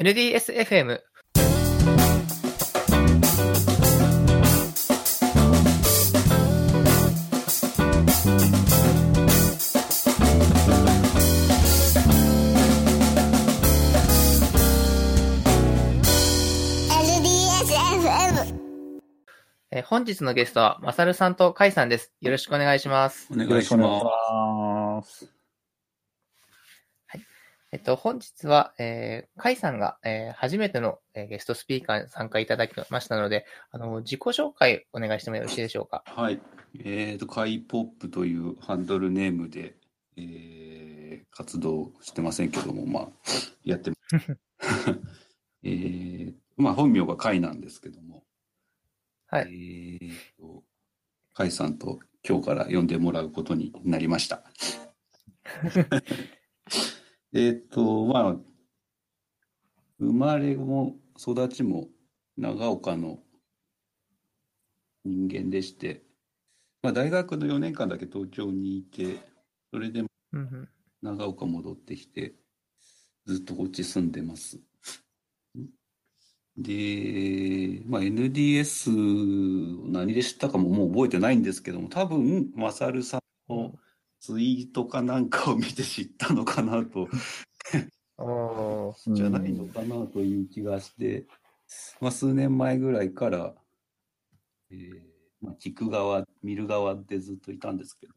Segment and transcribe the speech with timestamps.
[0.00, 0.98] NDSFM。
[19.72, 22.10] えー本日のゲストは、まさるさんとかいさんです。
[22.22, 23.28] よろしくお願いします。
[23.30, 25.39] お願いします。
[27.72, 36.02] えっと、本日は、えー、カイさんが、えー初めての、えーゲストスピーカーに参加いただきましたので、あの、自己紹介お願いしてもよろしいでしょうか？
[36.06, 36.12] す。
[36.12, 36.40] はい。
[36.84, 39.76] えっ、と、カイポップというハンドルネームで、
[40.16, 43.08] えー活動してませんけども、まあ、
[43.64, 44.38] やってます。
[45.62, 48.24] えーまあ、本名がカイなんですけども、
[49.26, 49.44] はい。
[50.02, 50.64] えーと、
[51.34, 54.42] カイさんと今日から呼んでもらうことになりました。
[57.32, 58.36] えっと、まあ、
[60.00, 61.88] 生まれも育ちも
[62.36, 63.20] 長岡の
[65.04, 66.02] 人間でして、
[66.82, 69.18] まあ、大学の4年間だけ東京にいて、
[69.72, 70.02] それで
[71.02, 72.34] 長岡戻ってきて、
[73.26, 74.58] ずっとこっち住んでます。
[76.56, 78.90] で、まあ、NDS
[79.86, 83.20] を何で知ったかももう覚えてないんですけども、多分、マサルさん
[83.52, 83.74] の
[84.20, 87.08] ツイートかなんかを見て知ったのかなと、
[89.08, 91.26] じゃないのかなという気がして、
[92.00, 93.54] まあ、数年前ぐらいから、
[94.70, 98.12] えーまあ、聞く側、見る側でずっといたんですけど、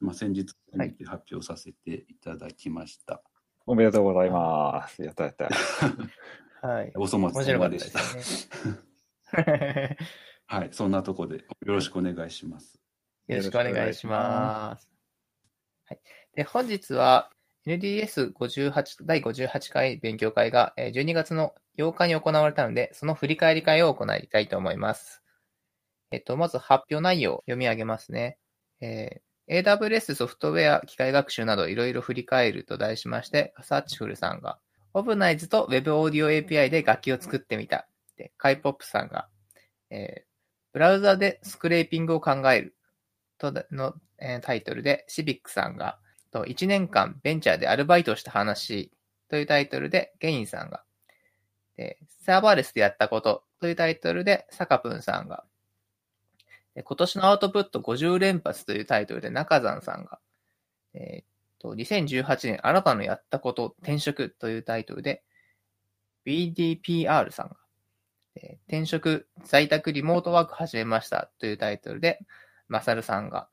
[0.00, 3.20] まあ、先日はい発表させていただきました。
[3.66, 5.02] おめでとうございます。
[5.02, 5.48] やったやった。
[6.66, 6.92] はい。
[6.94, 8.00] お粗末で様でした。
[10.46, 12.78] はい、そんなとこでよろしくお願いします。
[13.26, 14.91] よろしくお願いします。
[15.92, 16.00] はい。
[16.34, 17.30] で、本日は
[17.66, 25.22] NDS58 第58回勉強会が12月の8日に行われたので、その振り返り会を行いたいと思います。
[26.10, 28.38] えっと、まず発表内容を読み上げますね。
[28.80, 34.60] えー AWS ソフトウェア機械学習などいろいろ振り返ると題しまして、サーチフルさんが、
[34.94, 37.88] オブナイズと Web オーディオ API で楽器を作ってみた。
[38.16, 39.28] で、カイポップさんが、
[39.90, 40.32] えー
[40.72, 42.76] ブラウザでスクレーピングを考える。
[43.50, 45.98] との、えータイトルで、シビックさんが、
[46.30, 48.92] と1年間ベンチャーでアルバイトした話
[49.28, 50.84] というタイトルで、ゲインさんが、
[51.76, 55.44] でサーバーレスでやったことというタイトルで、サカプンさんが、
[56.74, 60.20] で今年のアウトプット50連発というタイトルで、中山さんが、
[60.94, 61.24] えー
[61.58, 65.22] と2018年あなたのやったこと転職というタイトルで、
[66.26, 67.56] BDPR さんが、
[68.66, 72.20] 転職在宅リモートワーク始めましたというタイトルで、
[72.72, 73.48] マサルさんが、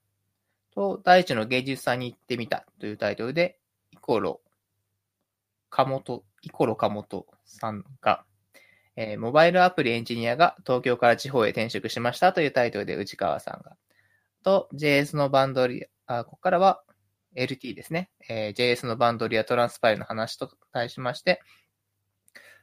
[0.73, 3.59] と、大地の芸術さんに行ってみたというタイトルで、
[3.91, 4.41] イコロ、
[5.69, 8.23] カモト、イコロカモトさんが、
[8.95, 13.75] えーモバイルアプリエンジニアが東京から地方へ転職しましたというタイトルで内川さんが、
[14.41, 16.81] と、JS のバンドリア、あここからは
[17.35, 21.41] LT ですね、えー JS のバンドリアトランスパイルの話と題しまして、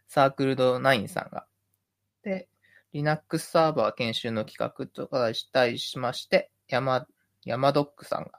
[0.08, 1.46] サークルド9さんが、
[2.22, 2.48] で、
[2.96, 7.06] Linux サーバー研修の企画とか題しまして、山、
[7.44, 8.30] 山ドックさんが、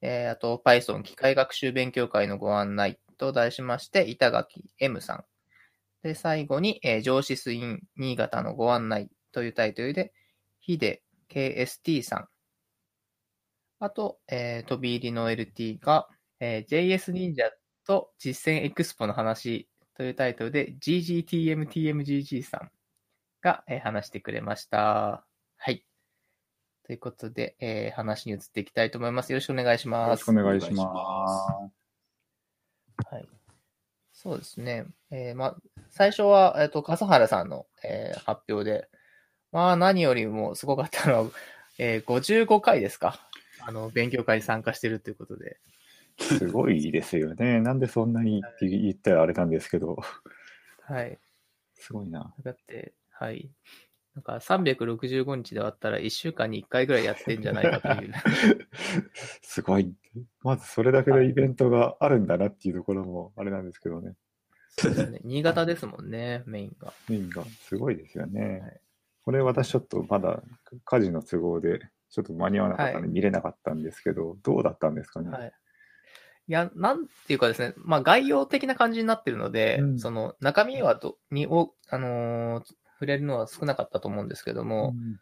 [0.00, 5.24] えーあと Python 機械学習勉強会のご案内と題しまして、板垣 M さん。
[6.02, 10.14] で、最後に、えー上司スイン新潟のご案内というタイトルで、
[10.60, 12.28] ヒデ KST さん。
[13.80, 16.08] あと、えー飛び入りの LT が、
[16.40, 17.50] えー JS 忍者
[17.86, 22.70] と実践エクスポの話というタイトルで、GGTMTMGG さん
[23.42, 25.24] が、えー話してくれました。
[25.56, 25.84] はい。
[26.84, 29.32] ということで、えー話に移っていきたいと思います。
[29.32, 30.32] よろしくお願いしよますろしくお。
[30.34, 31.70] 願いしま
[33.00, 33.06] す。
[33.14, 33.28] はい。
[34.12, 34.86] そうですね。
[35.10, 35.56] えーまあ、
[35.88, 38.88] 最初は、えっ、と、笠原さんの、えー発表で、
[39.52, 41.30] まあ、何よりもすごかったのは、
[41.78, 43.18] えー55回ですか。
[43.62, 45.58] あの、勉強会に参加してるということで。
[46.18, 47.60] すごいですよね。
[47.60, 49.98] なんでそんなにって言ったらあれなんですけど、
[50.82, 51.18] はい。
[51.74, 52.34] すごいな。
[52.42, 53.50] だって、はい。
[54.14, 58.12] なんか365日で割ったら1週間に1回ぐらいやってんじゃないかという。
[59.42, 59.94] すごい。
[60.42, 64.14] まずそれだけのイベントがあるんだなっていうところもあれなんですけどね。
[64.70, 65.20] そうですね。
[65.22, 66.92] 新潟ですもんね、メインが。
[67.08, 68.60] メインがすごいですよね。
[68.60, 68.80] はい
[69.22, 70.42] これ私ちょっとまだ
[70.86, 75.30] 家事の都合でちょっと間に合わなかったんではい見れなかったんですけど、どうだったんですかね？
[75.30, 75.52] はい。
[76.48, 85.18] いや、なんていうかですね、まあ概要的な感じになってるので、うんその中身はどにお、あのー触れるのは少なかったと思うんですけども、うん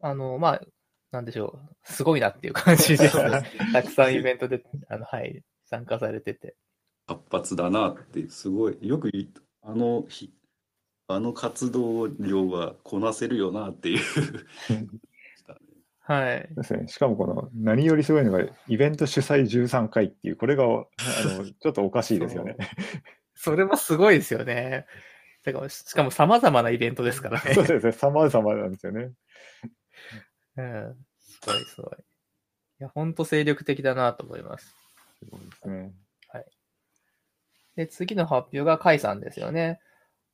[0.00, 0.60] あのまあ、
[1.10, 3.16] なんでしょう、すごいなっていう感じです。
[3.72, 6.54] たくさんイベントで、あの、はい、参加されてて。
[7.08, 9.28] 活発だなって、すごい、よくい
[9.62, 10.32] あのひ、
[11.08, 14.00] あの活動量はこなせるよなっていう。
[16.00, 16.48] はい。
[16.54, 16.86] ですね。
[16.86, 22.56] しかもこの、何よりすごいのが、イベント主催13回っていう、これが、あの、ちょっとおかしいですよね。
[23.34, 24.86] それもすごいですよね。
[25.44, 27.54] だからしかも様々なイベントですからね。
[27.54, 27.92] そうですね。
[27.92, 29.12] 様々なんですよね。
[30.56, 31.06] うん。
[31.18, 31.92] すごいすごい。
[32.80, 34.74] いや、ほんと精力的だなと思います。
[35.30, 35.94] そうですね。
[37.76, 39.80] で、次の発表がカイさんですよね。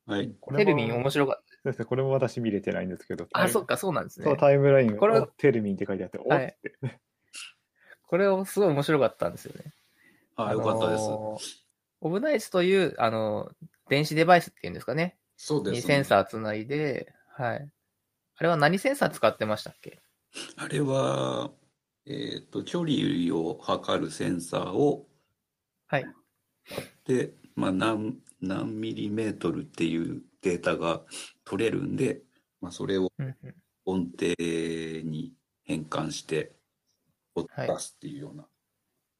[0.06, 0.34] はい。
[0.40, 1.84] これもテルミン面白かっそうですね。
[1.84, 3.26] これも私見れてないんですけど。
[3.26, 3.40] た。
[3.40, 3.74] あ、そっか。
[3.74, 4.36] か、そうなんですねそう、。
[4.36, 6.72] タイムラインこれがテルミンって書いてあって、おっはいて。
[8.06, 9.74] これをすごい面白かったんですよね。
[10.36, 11.63] あ、よかったです。
[12.04, 13.50] オブナイツという、あの、
[13.88, 15.16] 電子デバイスっていうんですかね。
[15.16, 17.66] にそうです、センサーつないで、はい。
[18.36, 20.02] あれは何センサー使ってましたっけ？
[20.56, 21.50] あれは、
[22.04, 25.08] えっ、と、距離を測るセンサーを、
[25.86, 26.04] はい。
[27.06, 31.00] で、まあ、何、何ミリメートルっていうデータが
[31.44, 32.20] 取れるんで、
[32.60, 33.10] まあ、それを
[33.86, 36.52] 音程に変換して、
[37.34, 38.46] 出すっていうような、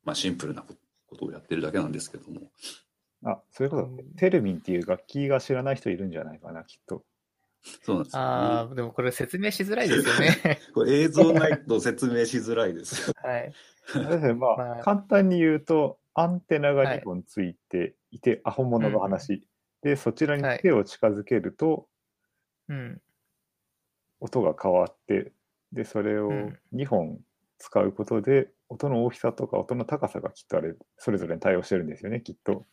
[0.05, 0.84] まあ、シンプルなこと
[1.23, 2.51] をやってるだけなんですけども。
[3.25, 7.05] あ、そういうこと、テルミンっていう楽器が知らない人いるんじゃないかな、きっと。
[7.83, 10.61] そうなんですああ、でもこれ説明しづらいですよね。
[10.75, 13.13] これ映像ないと説明しづらいです。
[13.17, 13.53] はい。
[14.37, 19.47] まあ、まあ簡単に言うと、アンテナが2本ついていて、アホ物の話。
[19.83, 21.89] で、そちらに手を近づけると、
[22.69, 23.01] うん。
[24.21, 25.33] 音が変わって、
[25.73, 27.21] で、それをうん2本
[27.59, 32.67] 使うことで、音の大きさとか音の高さがきっとあれ、それぞれに対応してるんですよね、きっと。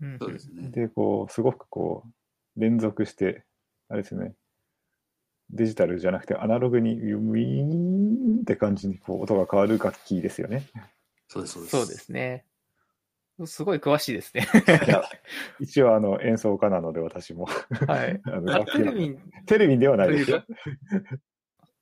[0.00, 0.70] うんそうですね。
[0.70, 2.04] で、こう、すごくこ
[2.56, 3.44] う、連続して、
[3.88, 4.34] あれですね、
[5.50, 10.66] デジタルじゃなくてアナログにウィーンって感じにこう音が変わる楽器ですよね。
[11.28, 11.76] そうです、そうです。
[11.76, 12.44] そうですね。
[13.46, 14.46] すごい詳しいですね。
[14.86, 15.02] いや
[15.58, 17.46] 一応あの演奏家なので私も
[17.86, 18.20] はい。
[18.24, 20.44] あのテルミン、テレビではないですよ。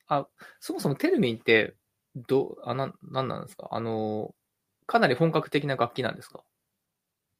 [0.08, 0.28] あ、
[0.60, 1.74] そもそもテルミンって、
[2.14, 3.68] どう、あ、なん、なんなんですか？
[3.70, 4.34] あの、
[4.86, 6.44] かなり本格的な楽器なんですか？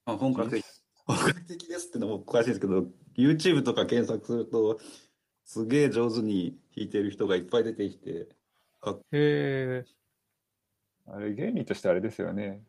[0.05, 0.65] まあ、本格的。
[1.05, 2.85] 本格的ですってのもおかしいですけど、
[3.15, 4.79] YouTube とか検索すると、
[5.45, 8.27] すげえ上手に弾いてる人がいっぱい出てきて、へ
[9.11, 9.85] え。
[11.05, 12.61] あれ原理としてあれですよね。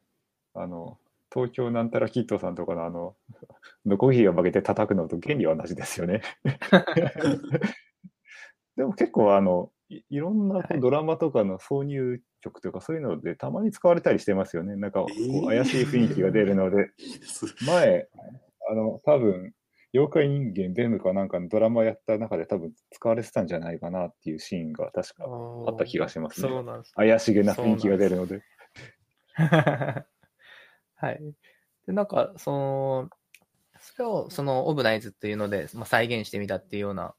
[0.55, 0.99] あの
[1.33, 3.17] 東京なんたらキッドさんとかのあの
[3.87, 6.23] ノコギリを曲げて叩くのと原理は同じですよね。
[8.77, 14.77] でも結構あのいいろんなこはいうドラマとかの挿入曲とかそういうのでたまに使われたりしてますよね。
[14.77, 15.05] なんか
[15.47, 16.91] 怪しい雰囲気が出るので、
[17.67, 18.09] 前、
[18.71, 19.53] あの多分
[19.93, 26.49] 妖怪人間ベムかなんかのドラマやった中で多分使われてたんじゃないかなっていうシーンが確かああった気がしますね。
[26.49, 26.93] そうなんです。
[26.95, 28.43] 怪しげな雰囲気が出るので。
[30.97, 31.21] はい。
[31.87, 33.11] で、なんか、その、
[33.79, 37.15] それを、その、オブナイズっていうので、まあ、再現してみたっていうような、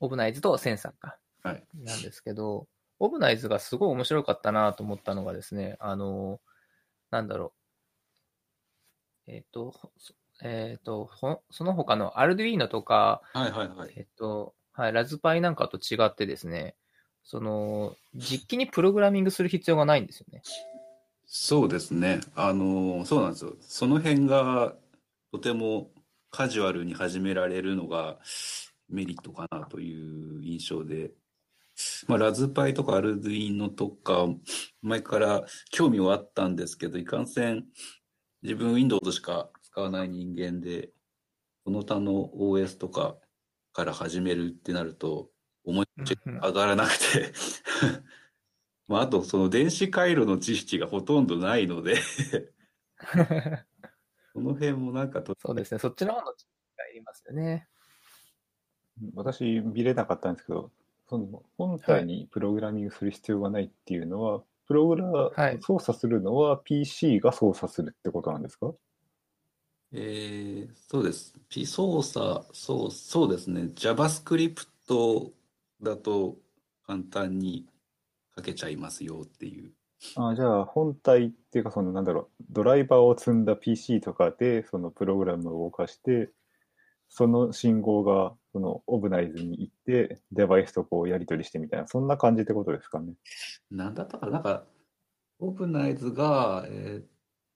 [0.00, 1.18] オブナイズとセンサーか、はい。
[1.42, 1.52] な
[1.96, 2.66] んですけど、
[2.98, 6.40] オブナイズがすごい面白かったなと思ったのがですね、あの、
[7.10, 7.52] なんだろ
[9.26, 9.30] う。
[9.30, 13.92] えっ、と、そえっ、と、ほその他のアルドゥイーノとか、はいはいはい。
[13.96, 16.76] えっと、はい、ラズパイなんかと違ってですね、
[17.24, 20.42] その、実機にプログラミングする必要がないんですよね。
[21.26, 22.20] そうですね。
[22.34, 23.54] あの、そうなんですよ。
[23.60, 24.74] その辺が
[25.30, 25.90] とても
[26.30, 28.18] カジュアルに始められるのが
[28.88, 31.10] メリットかなという印象で、
[32.06, 34.26] まあ、ラズパイとかアルドゥイーノとか、
[34.82, 37.66] 前から興味はあったんですけど、いかんせん
[38.42, 40.90] 自分 Windows しか使わない人間で、
[41.64, 43.16] その他の OS とか
[43.72, 45.30] から始めるってなると、
[45.64, 47.32] 思いちうんうん上がらなくて、
[48.88, 51.96] まあ、あとその電子回路の知識がほとんどないので、
[54.32, 57.68] この辺もなんかと、そうですね、そっちの方の知識がいりますよね。
[59.14, 60.72] 私見れなかったんですけど、
[61.08, 68.72] その本体にプログラミングする必要がないっていうのは、プログラ、はい操作するのは PC が操作するってことなんですか？
[69.92, 71.34] えーそうです。
[71.48, 73.62] P 操作、そう、そうですね。
[73.74, 75.32] JavaScript
[75.82, 76.36] だと
[76.86, 77.66] 簡単に
[78.36, 79.72] 書けちゃいますよっていう。
[80.16, 86.30] あじゃあ本体っていうかそのなんだろうドライバーを積んだ PC とかでそのプログラムを動かして
[87.08, 93.14] その信号がそのオブナイズに行ってデバイスとこうやり取りしてみたいなそんな感じってことですかね。
[93.70, 94.32] なんだったかな？
[94.32, 94.64] なんか、
[95.38, 97.06] オープナイズが、えーっ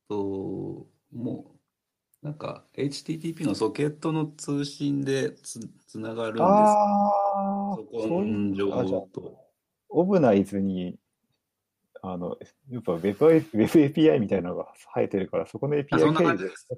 [0.09, 1.57] と、も
[2.23, 6.45] う、なんか HTTP のソケットの通信でつ、つながるんです。
[6.45, 9.37] あパソコン上あじゃあと。
[9.89, 10.95] オブナイズに
[12.01, 12.39] あの
[12.71, 13.09] やっぱ Web,
[13.55, 16.69] API みたいなのが生えてるからそこのあ API そんな感じです。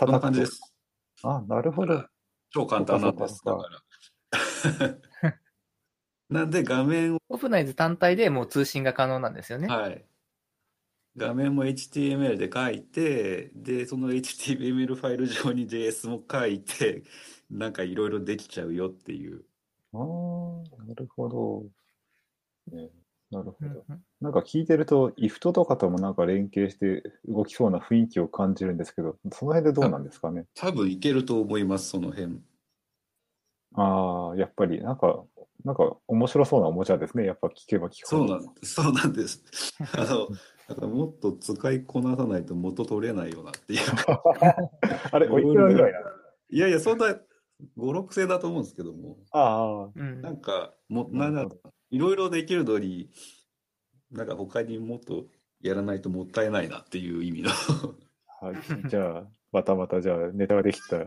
[0.00, 0.74] そんな感じです。
[1.22, 2.06] あ、なるほど。
[2.56, 3.42] 超簡単なんです。
[3.44, 3.82] だから。
[6.30, 9.68] なんで画面を、オフナイズ単体でもう通信が可能なんですよね。
[9.68, 10.06] はい。
[11.18, 17.04] 画面も HTML で書いて、で、その HTML ファイル上に JS も書いて、
[17.50, 19.44] なんかいろいろできちゃうよっていう。
[19.92, 22.74] ああ、なるほど。
[22.74, 22.88] ね、
[23.36, 23.66] なるほど。
[23.68, 30.46] うんうんなんか聞いてると、IFT とかともなんか連携して動きそうな雰囲気を感じるんですけど、その辺でどうなんですかね？
[30.54, 32.40] 多分いけると思います、その辺。
[33.74, 35.22] ああ、やっぱりなんか、
[35.64, 37.26] なんか面白そうなおもちゃですね。
[37.26, 38.28] やっぱ聞けば聞くほど。
[38.28, 39.44] そうなんそうなんです。
[39.92, 40.28] あの、
[40.68, 43.80] だからもっと使いこなさないと元取れないよなっていう。
[45.12, 46.06] あれ、おいくらぐらいなの
[46.48, 47.20] いやいや、そんな5、
[47.76, 53.10] 6千だと思うんですけども、あうんなんか、も、なんだなるほど、いろいろできるのに、
[54.10, 55.26] なんか他にもっと
[55.60, 57.50] やらないともったいないなっていう意味の。
[58.40, 58.56] あ、はい。
[58.88, 60.98] じゃあ、またまた、じゃあ、ネタができた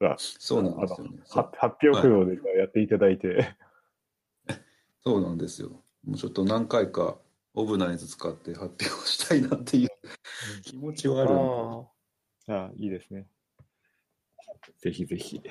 [0.00, 1.18] ら、そうなんですよね。
[1.28, 1.50] 発
[1.82, 3.56] 表駆動でやっていただいて、
[5.04, 5.82] そうなんですよ。
[6.04, 7.18] もうちょっと何回か
[7.54, 9.88] オブナイズ使って発表したいなっていう
[10.62, 13.26] 気持ちはあるああ、いいですね。
[14.78, 15.42] ぜひぜひ。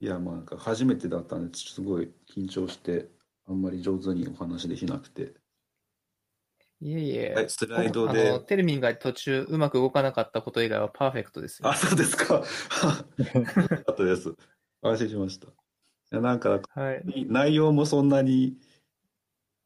[0.00, 3.08] いや、まあなんか初めてだったんで、すごい緊張して、
[3.48, 5.32] あんまり上手にお話できなくて。
[6.80, 8.40] いえいえ、はい、スライドあの、で。
[8.40, 11.74] テルミンが途中うまく動かなかったこと以外はパーフェクトですよあ、。
[11.74, 12.34] そうですか。
[12.34, 14.34] よかったです。
[14.82, 15.48] 安心しました。
[15.48, 15.50] い
[16.12, 17.02] や、なんか、はい。
[17.28, 18.58] 内容もそんなに、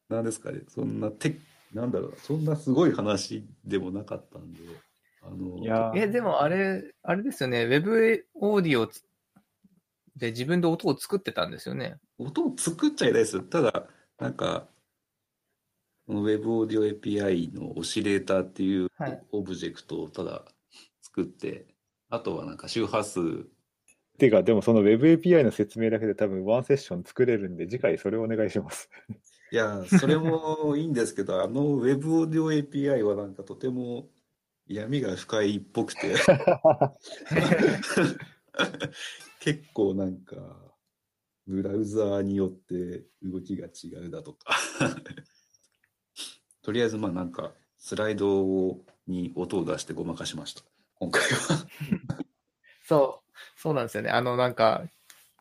[0.08, 1.38] なんですかね、そんなて、
[1.74, 4.60] なんだろう、そんなすごい話でもなかったんで、
[5.22, 9.04] あの、いやーえ、でもあれ、あれですよね、ウェブオーディオつ
[10.16, 11.96] で自分で音を作ってたんですよね。
[12.18, 13.40] 音を作っちゃいないです。
[13.42, 13.86] ただ、
[14.18, 14.68] なんか、
[16.06, 20.44] この Web オーディオ API のオシレーターっていうはいオブジェクトをただ
[21.00, 21.66] 作って、
[22.10, 23.46] あとはなんか周波数、
[24.18, 28.88] てか、でもその WebAPI の説明だけで多分ワンセッション作れるんで、次回それをお願いします。
[29.50, 34.08] いや、それもいいんですけど、あの Web オーディオ API はなんかとても
[34.66, 36.14] 闇が深いっぽくて、
[39.40, 40.36] 結構なんか、
[41.46, 44.56] ブラウザーによって動きが違うだとか。
[46.62, 50.62] とりあえずまあなんか、スライドをに音を出してごまかしました。
[50.94, 51.66] 今回は。
[52.86, 54.10] そう、そうなんですよね。
[54.10, 54.84] あの、なんか、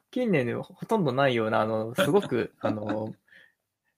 [0.09, 3.13] 近年でほとんどないような、あの、すごく、あの、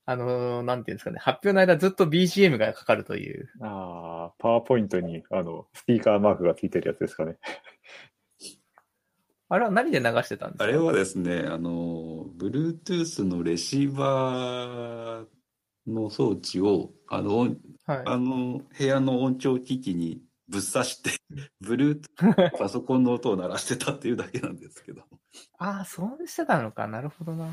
[0.05, 3.49] あの、なんていうんですかね、発表の間ずっと BGM がかかるという。
[3.61, 7.37] ああ、パワーポイントにあのスピーカーマークがついてるやつですかね。
[9.53, 10.63] あれは何で流してたんですか？
[10.63, 18.01] あれはですね、あの、Bluetooth のレシーバーの装置を、あの、音はい。
[18.05, 21.11] あの、部屋の音響機器にぶっ刺して、
[21.63, 22.01] Bluetooth
[22.57, 25.03] パソコンの音を鳴らしてたっていうだけなんですけど。
[25.59, 26.87] ああ、そうしてたのか。
[26.87, 27.47] なるほどな。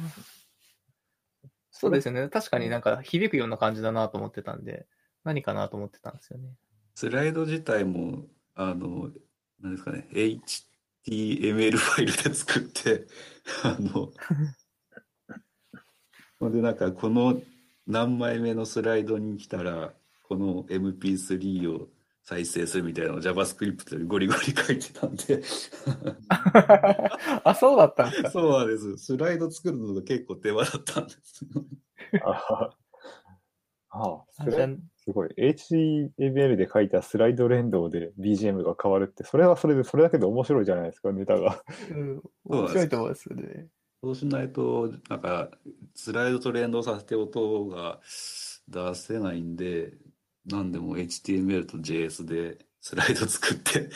[1.70, 2.28] そうですよね。
[2.28, 4.86] 確かになんか響くような感じだなと思ってたんで、
[5.24, 6.54] 何かなと思ってたんですよね。
[6.94, 9.10] スライド自体も、あの、
[9.60, 10.08] なんですかね、
[11.08, 13.06] HTML ファイルで作って、
[13.62, 14.12] あの、
[16.38, 17.40] ほんで、なんか、この
[17.86, 19.92] 何枚目のスライドに来たら、
[20.22, 21.88] この MP3 を
[22.22, 25.42] 再生するみたいなのを JavaScript でゴリゴリ書いてたんで、
[27.44, 28.30] あ、そうだったんですか？
[28.30, 28.96] そうなんです。
[28.98, 31.44] スライド作るのが結構手間だったんです。
[32.22, 32.76] ああ、
[33.90, 34.44] ああ
[35.10, 35.28] すごい。
[35.36, 41.62] HTML で書いたスライド連動で BGM が変わるって、それはそれで、それだけで面白いじゃないですか、ネタが。
[41.90, 43.66] うん、面白いと思いますよね。
[44.02, 45.50] そうしないと、なんか、
[45.94, 47.98] スライドと連動させて音が
[48.68, 49.94] 出せないんで、
[50.46, 53.90] なんでも HTML と JS でスライド作って、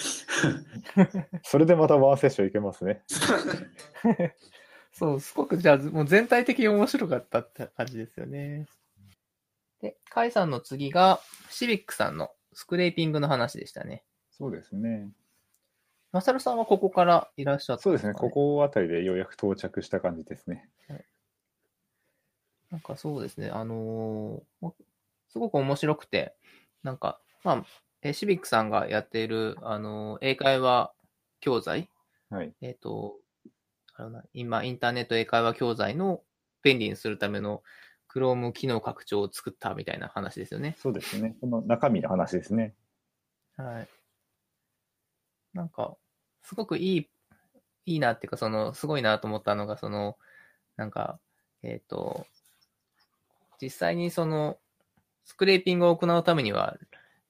[1.43, 3.03] それでまたワンセッションいけますね。
[4.93, 8.67] そう、すごくじゃあ、もう全体的に面白かったって感じですよね。
[9.85, 14.03] で、カイさんの次が、シビックさんのスクレーピングの話でしたね。
[14.31, 15.11] そうですね。
[16.11, 18.15] マサルさんはここからいらっしゃったんそうですね。
[18.15, 20.71] かここあたりでようやく到着した感じですね。
[22.71, 24.73] なんかそうですね、あのー
[25.29, 26.35] すごく面白くて、
[26.83, 27.65] なんか、まあ、
[28.01, 30.93] えシビックさんがやっている、あのー英会話
[31.41, 31.91] 教材、
[32.31, 32.55] はい。
[32.63, 33.17] えっ、と、
[33.95, 36.23] あのな今、インターネット英会話教材の
[36.63, 37.63] 便利にするための
[38.15, 40.77] Chrome 機能拡張を作ったみたいな話ですよね。
[40.79, 41.37] そうですね。
[41.41, 42.75] この中身の話ですね。
[43.57, 43.89] はい。
[45.53, 45.97] なんか、
[46.43, 47.11] すごくいい、
[47.87, 50.17] いいなっていうか、その、すごいなと思ったのが、その、
[50.77, 51.19] なんか、
[51.63, 52.27] えっ、と、
[53.61, 54.59] 実際にその、
[55.25, 56.77] スクレーピングを行うためには、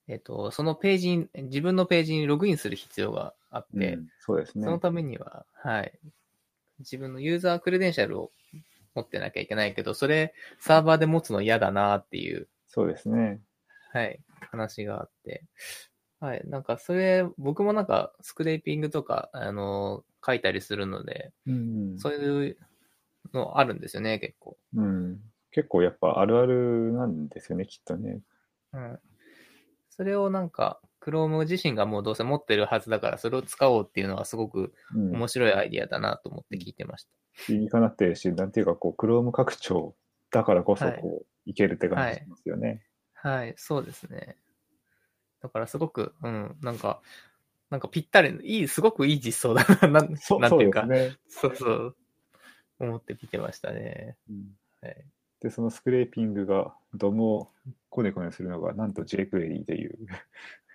[0.08, 4.78] えっ、と、そのページに、自分のページにログインする必要があって、うんそうですねその。
[4.78, 5.98] ためには、はい。
[6.80, 8.32] 自分のユーザークレデンシャルを
[8.94, 13.40] 持ってなきゃいけないけど、それサーバーで持つの嫌だなっていう、そうですね。
[13.92, 14.20] はい、
[14.50, 15.44] 話があって。
[16.20, 16.42] はい。
[16.46, 22.56] なんか、それ、僕もなんか、スクレーピングとか、あの、書いたりするので、うんそういう
[23.34, 24.56] のあるんですよね、結構。
[24.74, 25.20] うん。
[25.50, 28.20] 結構やっぱあるあるなんですよね、きっとね。
[28.72, 28.98] うん。
[29.90, 35.10] それをなんか、Chrome 自身がもうどうせ持ってるはずだから、それを使おうっていうのはすごくうん。
[35.12, 37.10] 面白いアイディアだなと思って聞いてました。
[37.48, 39.94] 理にかなってるし、なんていうか、こう、Chrome 拡張
[40.30, 42.82] だからこそ、はいこう、いけるって感じしますよね。
[43.14, 44.36] はい、そうですね。
[45.42, 47.00] だからすごく、うん、なんか、
[47.70, 51.16] なんかぴったり、いい、すごくいい実装だな、なん そうなんていうか、ね。
[51.28, 51.96] そうそう、
[52.78, 54.16] 思って見てましたね。
[54.30, 55.04] うんはい、
[55.40, 57.50] で、そのスクレーピングが、ドムを
[57.90, 59.98] コネコネするのが、なんと jQuery という、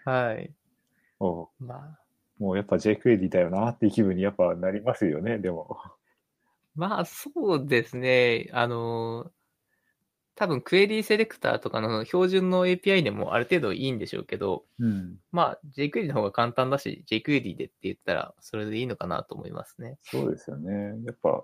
[0.05, 0.51] はい。
[1.19, 1.99] おまあ、
[2.39, 5.77] もうやっぱ jQuery だよなっていう気分にやっぱなりますよね、でも。
[6.75, 8.49] まあ、そうですね。
[8.53, 9.31] あの、
[10.35, 15.17] 多分クエリーセレクターとかの標準の API でもある程度いいんでしょうけど、うん。
[15.33, 19.97] まあ、jQuery の方が簡単だし、jQuery でって言ったら、それでいいのかなと思いますね。
[20.03, 20.71] そうですよね。
[21.05, 21.43] やっぱ、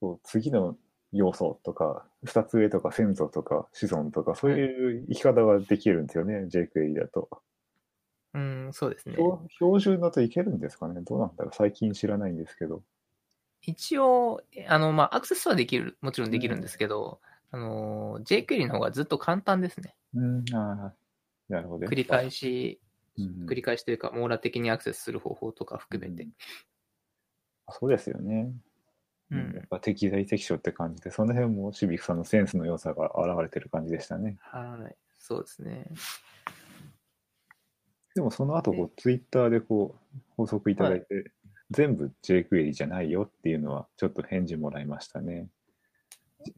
[0.00, 0.76] そう次の
[1.12, 7.28] 要素とか、二つ上とか先祖とか子孫とか、そういう生き方ができるんですよね、jQuery だと。
[8.32, 9.16] うん、そうですね。
[9.16, 11.00] 標標準だといけるんですかね？
[11.00, 11.54] どうなんだろう？
[11.54, 12.82] 最近知らないんですけど。
[13.62, 19.96] 一応、あの、まあ、アクセスはできる、もちろんできるんですけど、あの、jQuery の方がずっと簡単ですね。
[20.14, 20.94] うん、ああ、
[21.48, 21.86] なるほど。
[21.86, 26.26] 繰り返し、うん繰り返しというか、網羅的にアクセスする方法とか含めて。
[27.68, 28.50] そうですよね。
[29.30, 29.66] ううんやっん。
[29.68, 34.38] ぱ適材適所って感じで、その辺もシビックさんのセンスの良さが現れてる感じでしたね。
[34.40, 34.96] はい。
[35.18, 35.86] そうですね。
[38.14, 41.30] でもその後こう、ツイッターでこう、補足いただいて、
[41.70, 45.48] 全部 jQuery じゃないよっていうのは、ちょっと返事もらいましたね。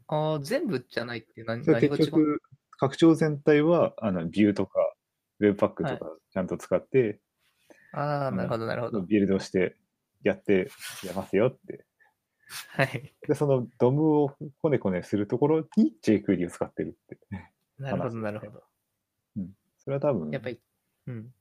[0.07, 1.91] ああ、全部じゃないって何何が違う？
[1.91, 2.43] 結局、
[2.79, 4.95] 拡張全体は、あの、ビューとか、
[5.41, 7.21] ウェブパックとはいかちゃんと使って、
[7.93, 9.03] ああ、なるほど、なるほど。
[9.03, 9.77] ビルドして
[10.23, 10.71] やって
[11.05, 11.85] やますよって。
[12.69, 13.13] はい。
[13.27, 17.19] で、そのドムをコネコネするところに jQuery を使ってるって。
[17.79, 18.63] なるほど、なるほど。
[19.79, 20.61] それは多分、やっぱり、
[21.09, 21.35] うん。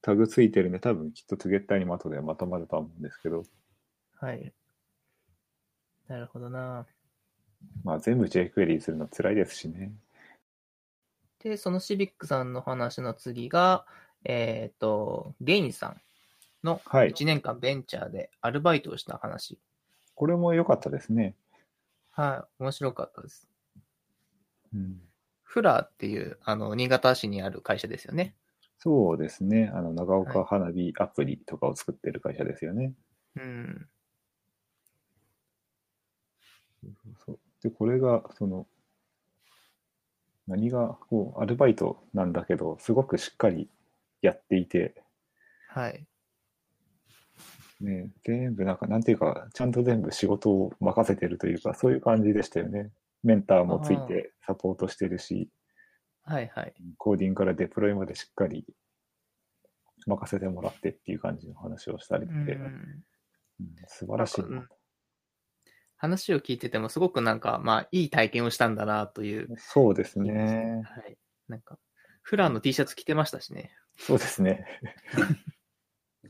[0.00, 3.42] タグついてるんで、多分きっとツゲッターにも後でまとまるとは思うんですけど、
[4.20, 4.52] はい。
[6.08, 6.86] なるほどな。
[7.82, 9.92] まあ全部 jQuery するの辛いですしね。
[11.42, 13.86] で、そのシビックさんの話の次が、
[14.24, 16.00] えっ、と、ゲインさん
[16.62, 19.58] のはい1年間ベンチャーでアルバイトをした話。
[20.14, 21.34] これも良かったですね。
[22.10, 23.48] はい、面白かったです。
[24.72, 25.00] うん、
[25.42, 28.34] フラーっていう、あの、新潟市にある会社ですよね。
[28.78, 29.70] そうですね。
[29.74, 32.92] あの、長岡はい花火アプリとかを作ってる会社ですよね。
[33.36, 33.88] うん。
[37.24, 38.66] そうで、これが、その、
[40.46, 43.70] 何が、こう、アルバイトなんだけど、すごくしっかり
[44.20, 44.94] やっていて、
[45.68, 46.06] はい。
[47.80, 52.90] ね、全部なんか、なんていうか、ちゃんと全部仕事を任せてるというか、そういう感じでしたよね。
[53.22, 55.50] メンターもついてサポートしてるし、
[56.22, 56.74] はいはい。
[56.98, 58.64] コーディングからデプロイまでしっかり
[60.06, 62.62] 任せてもらってっていう感じの話をしたりうして、ん。
[62.62, 63.04] うん
[63.86, 64.66] 素晴らしいな
[65.96, 69.54] 話を聞いててもすごくなんか、まあ、いい体験をしたんだなという。
[69.58, 70.82] そうですね。
[70.84, 71.16] はい。
[71.48, 71.78] なんか、
[72.22, 73.70] フラーの T シャツ着てましたしね。
[73.96, 74.66] そうですね。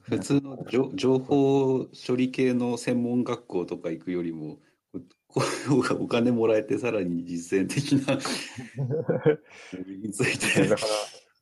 [0.04, 4.58] 普通の情情報処理系の専門学校とか行くよりも、
[4.92, 8.18] ここう お金もらえてさらに実践的な
[9.86, 10.82] 身についてだか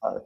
[0.03, 0.25] ら、はい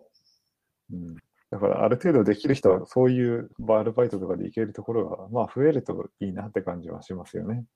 [0.92, 1.16] うん、
[1.50, 7.66] だからある程度できる人はそういうまあアルバイトとかで行けるところが、まあ、増えるといいなって感じはしますよね。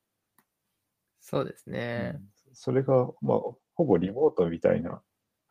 [1.20, 2.12] そうですね。
[2.14, 3.38] うんそれが、まあ、
[3.74, 5.02] ほぼリモートみたいな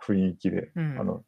[0.01, 1.23] 雰囲気で、うんあの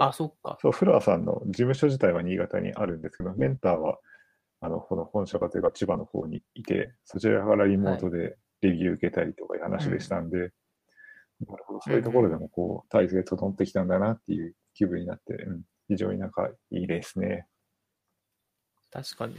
[0.00, 0.58] あ、そっか。
[0.60, 3.98] そうフラーさんの事務所自体は新潟にあるんですけど、メンターは
[4.60, 10.38] あのこの本社がというか千葉の方にいて、そちらからリモートでレビュー受けたりとかいう話でしたんで、
[11.46, 17.46] なるほど、そういうところでもこう、体制整ってきたんだなっていう気分になって、うん、非常になんかいいですね。
[18.90, 19.36] 確かに。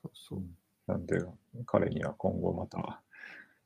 [0.00, 0.42] そうそう。
[0.86, 1.20] なんで、
[1.66, 3.02] 彼には今後また、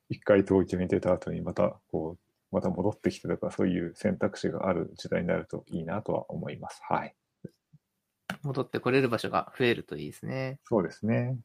[0.09, 6.81] 一回統一に出た後にまた、こう、また戻ってきてとか、そういう選択肢がある時代になるといいなとは思います。
[6.87, 7.15] はい。
[8.43, 10.59] 戻ってこれる場所が増えるといいですね。
[10.63, 11.37] そうですね。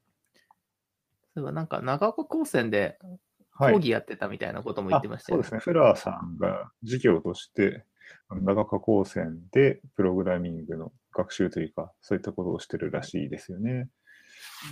[1.34, 3.18] そういえばなんか長岡高専で、はい
[3.54, 5.72] 講義やってたみたいなことも言ってましたよあそうですね。
[5.72, 7.84] フラーさんが授業として、
[8.30, 13.88] 長岡高専でプログラミングの学習というか、そういったことをしてるらしいですよね。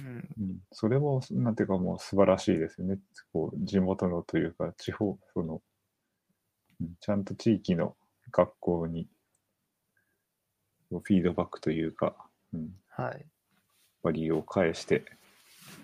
[0.03, 2.99] うんうん、それも、なんていうかもう素晴らしいですよね。
[3.33, 5.61] こう地元のというか、地方、その、うん
[7.01, 7.97] ちゃんと地域の
[8.33, 9.09] 学校に、
[10.91, 12.17] フィードバックというか、
[12.53, 13.25] うん、はい。
[14.03, 15.05] バリを返して、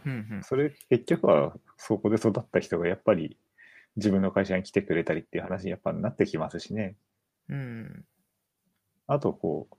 [0.04, 3.36] うんうんそれ結局はそこで育った人がやっぱり
[3.96, 6.96] 自分の会社に来てくれたりっていう話にやっぱなってきますしね。
[7.48, 8.04] うん。
[9.06, 9.76] あとこう、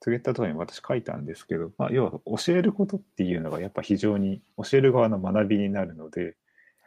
[0.00, 6.36] ツイッターとかに私書いたんですけど、まあ、要は教えることっていうのがやっぱ非常に教える側の学びになるので、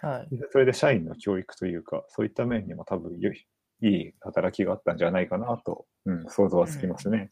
[0.01, 0.39] はい。
[0.51, 3.47] それで社員の教育というか、そういった面にも多分良い
[3.81, 7.31] いい働きがあったんじゃないかなと、うん、想像はつきますね。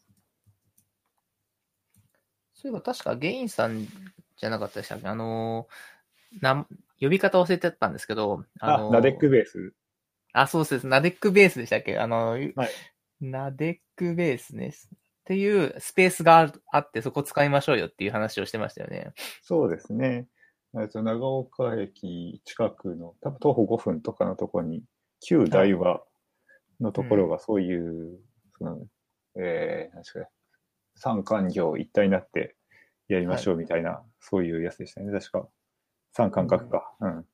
[2.54, 3.86] そういえば確かゲインさん
[4.36, 5.08] じゃなかったでしたっけ？
[5.08, 6.66] あのーなん、
[7.00, 9.72] 呼び方忘れてたんですけど、あ、のーナデックベース。
[10.32, 10.86] あ、そうです。
[10.86, 11.98] ナデックベースでしたっけ？
[11.98, 12.52] あの、はい
[13.20, 14.68] ナデックベースね。
[14.68, 14.72] っ
[15.24, 19.12] ていうスペースがあって、そこ使いましょうよっていう話をしてましたよね。
[19.42, 20.28] そうですね。
[20.78, 24.84] えっと長岡駅近くの、多分徒歩5分とかのところに、
[25.20, 26.02] 旧大和
[26.80, 28.18] のところがそういう、
[28.58, 28.86] その、
[29.36, 30.28] えー、何ですかね、
[30.96, 32.56] 三官業一体になって
[33.08, 35.48] やりましょうみたいな、そういうやつでしたね、確か。
[36.12, 37.26] 三官学か、うん。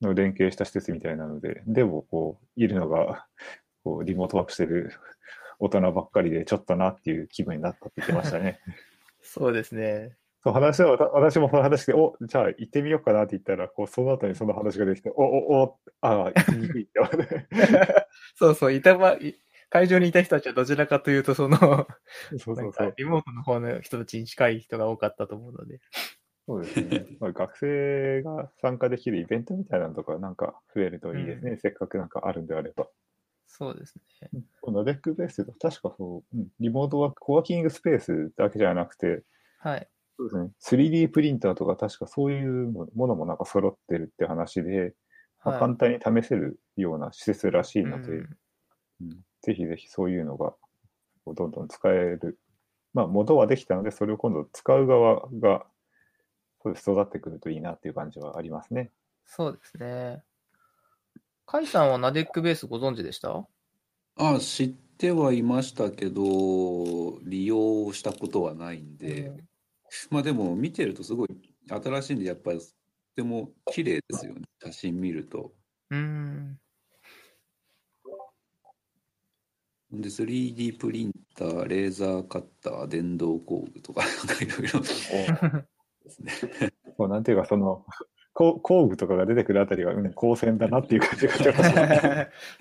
[0.00, 3.26] の連携した施設みたいなので、でもこう、いるのが、
[3.84, 4.92] こう、リモートワークしてる
[5.58, 8.60] 大人ばっかりで、ちょっとなっていう気分になったって言ってましたね。
[9.22, 10.16] そうですね。
[10.44, 17.00] そう話は、私もその話で、お、じゃあ行ってみようかなって言ったら、こう、その後にその話ができて、お、お、お、ああ、行きにくいって。
[18.36, 19.34] そうそう、いたば、い
[19.70, 22.72] 会場にいた人たちはどちらかというと、その、そうそうそう。
[22.72, 25.80] かリモートの方の人たちに近い人が多かったと思うので。
[26.46, 27.06] そうですね。
[27.20, 31.58] まあ、学生が参加できるイベントみたいなのとか、なんか増えるといいですね。
[31.58, 32.88] せっかくなんかあるんであれば。
[33.46, 34.30] そうですね。
[34.60, 39.24] このレックベース、確かそう、うん、リモートワーク、コワーキングスペースだけじゃなくて、
[39.58, 39.88] はい。
[40.18, 40.50] そうですね。
[40.60, 44.94] 3D プリンターとか確かそういうものもなんか揃ってるって話で、
[45.44, 48.28] まあはい簡単に試せるような施設らしいので、うんうん
[49.40, 50.50] ぜひぜひそういうのが
[51.24, 52.40] こうどんどん使える。
[52.92, 55.64] まあ、元はできたので、それを今度使う側が
[56.60, 58.90] そうです育ってくるといいなっていう感じはありますね。
[59.24, 60.24] そうですね。
[61.46, 63.46] カイさんはナデックベースご存知でした？
[64.16, 69.32] あ、知ってはいましたけど、利用したことはないんで、
[70.10, 71.28] まあでも見てるとすごい
[71.68, 72.66] 新しいんで、やっぱりと
[73.16, 75.52] ても綺麗ですよね、写真見ると。
[75.90, 76.58] うーん。
[79.90, 86.72] で、3D プリンター、レーザーカッター、電動工具とか、なんかいろいろですね。
[86.96, 87.86] こうなんていうか、その、
[88.34, 91.54] こ工具とかが出てくるあたりが、うん、光線だなっていう感じがしま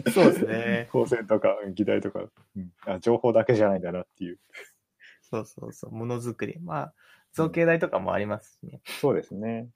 [0.06, 0.12] す。
[0.14, 0.88] そうですね。
[0.92, 2.24] 光線とか、うん議題とか、
[2.56, 4.40] うんあ、情報だけじゃないんだなっていう。
[5.22, 5.92] そうそうそう。
[5.92, 6.60] ものづくり。
[6.60, 6.94] まあ、
[7.38, 8.82] 造形台とかもありますしね。
[9.00, 9.70] そうですね。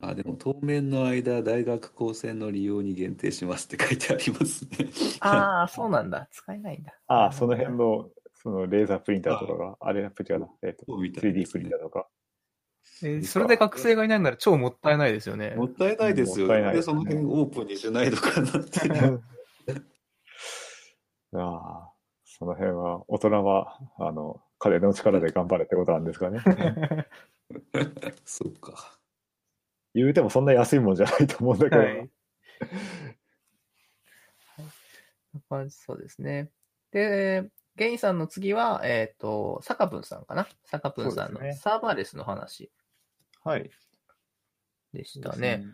[0.00, 4.88] あ、でも当面の間、大学高専の利用に限定しますって書いてありますね。
[5.20, 6.28] ああ、そうなんだ。
[6.30, 6.92] 使えないんだ。
[7.06, 10.48] ああ、その辺の、そのレーザープリンターとかが、あれやっぱ違うな。
[10.62, 12.08] えっ、と、そうみたいで 3D すねプリンターとか。
[13.02, 15.54] えーそれで学生がいないなら超もったいないですよね。
[15.56, 16.46] もったいないですよ。
[16.46, 18.80] もったいないで、その辺オープンにしないのかなって。
[21.32, 21.92] ああ、
[22.24, 26.40] その辺は、大人は、あの、彼の力で頑張れってことなんですかね。
[28.24, 28.98] そうか。
[29.94, 31.82] 言うてもそんな安いもんじゃないと思うんだけど。
[31.82, 32.10] はい。
[35.48, 36.50] まあそうですね。
[36.90, 40.48] で、ゲインさんの次は、えっ、と、サカプンさんかな？
[40.64, 42.72] サカプンさんのサーバーレスの話
[43.44, 43.70] はい。
[44.92, 45.64] でしたね。。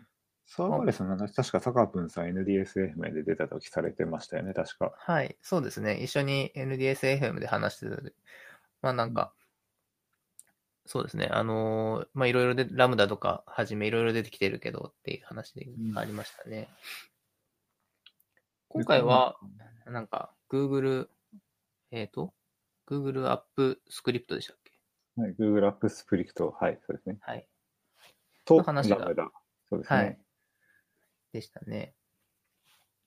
[0.45, 4.93] サーバーレスの話、確か坂君さん NDSFM で出た時されてましたよね、確か。
[4.97, 5.95] はい、そうですね。
[6.03, 7.95] 一緒に NDSFM で話してた
[8.83, 9.33] まあなんか、
[10.85, 11.29] そうですね。
[11.31, 16.67] あのーまあいろいろで、 Lambda とかはじめいろいろ出てきてるけどっていう話でうんありましたね。
[18.67, 19.37] 今回は、
[19.85, 21.07] なんか、Google、
[21.91, 22.33] えっ、と、
[22.87, 24.71] Google アップスクリプトでしたっけ？
[25.21, 27.17] はい、Google Apps Script、はい、そうですね。
[27.21, 27.47] はい。
[28.43, 29.31] と、の話が Lambda。
[29.69, 29.97] そうですね。
[29.97, 30.19] はい。
[31.31, 31.93] でしたね。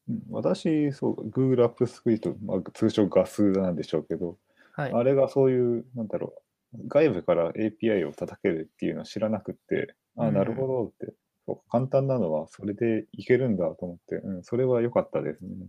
[0.08, 4.38] うん私、そう、Google アップスクリプト、まあ、通称ガスなんでしょうけど、
[4.76, 4.92] はい。
[4.92, 6.34] あれがそういう、なんだろ
[6.74, 11.14] う、外部から API を叩けるっていうのを知らなくって、あ、うんなるほどって、
[11.46, 15.68] そう簡単なのはそれでいけるんだと思って、うん、それは良かったですね。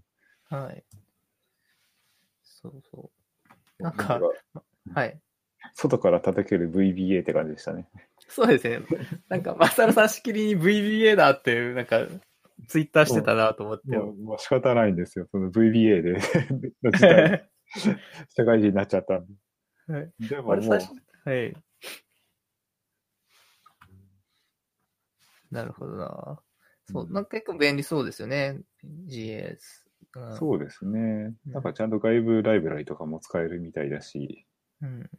[0.49, 0.83] はい。
[2.43, 3.09] そうそ
[3.79, 3.83] う。
[3.83, 4.21] なんかか、
[4.93, 5.17] はい。
[5.73, 7.87] 外から叩ける VBA って感じでしたね。
[8.27, 8.81] そうですね。
[9.29, 12.07] なんか、マサルさんしきりに VBA だって、なんか、
[12.67, 13.95] ツイッターしてたなと思って。
[13.95, 15.27] もうもう仕方ないんですよ。
[15.31, 16.13] その VBA で
[16.83, 17.49] の時代、
[18.35, 19.25] 社会人になっちゃったん
[19.87, 20.27] はいで。
[20.27, 20.79] でももう
[21.29, 21.53] はい。
[25.51, 26.39] なるほどな。
[26.91, 28.59] そうう、んなんか結構便利そうですよね。
[29.07, 29.57] GS。
[30.15, 31.33] うん、そうですね。
[31.45, 34.45] なんかちゃんと外部ライブラリとかも使えるみたいだし、
[34.81, 35.09] うん。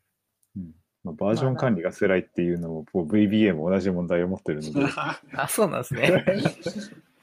[0.57, 0.73] うん
[1.05, 4.81] まあ、バージョン管理が辛いっていうのも、もう VBA も同じ問題を持ってるので、
[5.35, 6.25] あ、そうなんですね。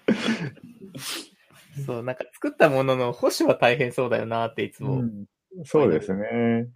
[1.85, 4.99] そう、なんか作ったものの保守は大変そうだよなっていつも。
[4.99, 5.25] うん
[5.63, 6.67] そうですね。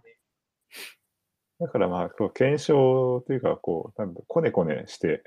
[1.58, 5.22] だからまあ、こう検証というか、こう、なんだこねこねして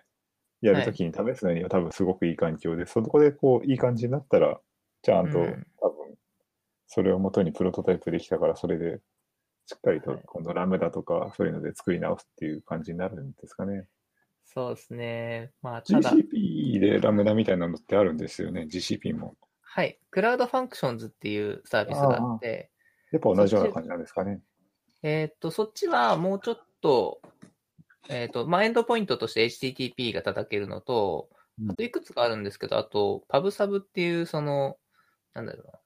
[0.61, 4.59] やるときに試すのには多分すごくいい環境で、そこでこう、いい感じになったら、
[5.03, 6.15] ちゃんと、うん多分、
[6.87, 8.99] それを元にプロトタイプできたから、それで、
[9.67, 13.87] しっかりとはい今度 Lambda とかそういうので作り直すっていう感じになるんですかね。
[14.45, 15.51] そうですね。
[15.61, 19.35] まあ、ただ、GCP で Lambda みたいなのってあるんですよね、GCP も。
[19.75, 19.97] はい。
[20.11, 22.69] Cloud Functions っていうサービスがあって、
[23.11, 24.39] やっぱ同じような感じなんですかね。
[25.01, 27.23] えーっと、そっちはもうちょっと、
[28.07, 31.27] えーっと、まあ、 endpoint として HTTP が叩けるのと
[31.59, 34.77] う、んあといくつかあるんですけど、あと、 Pub/Sub っていう、その、
[35.33, 35.79] なんだろうな。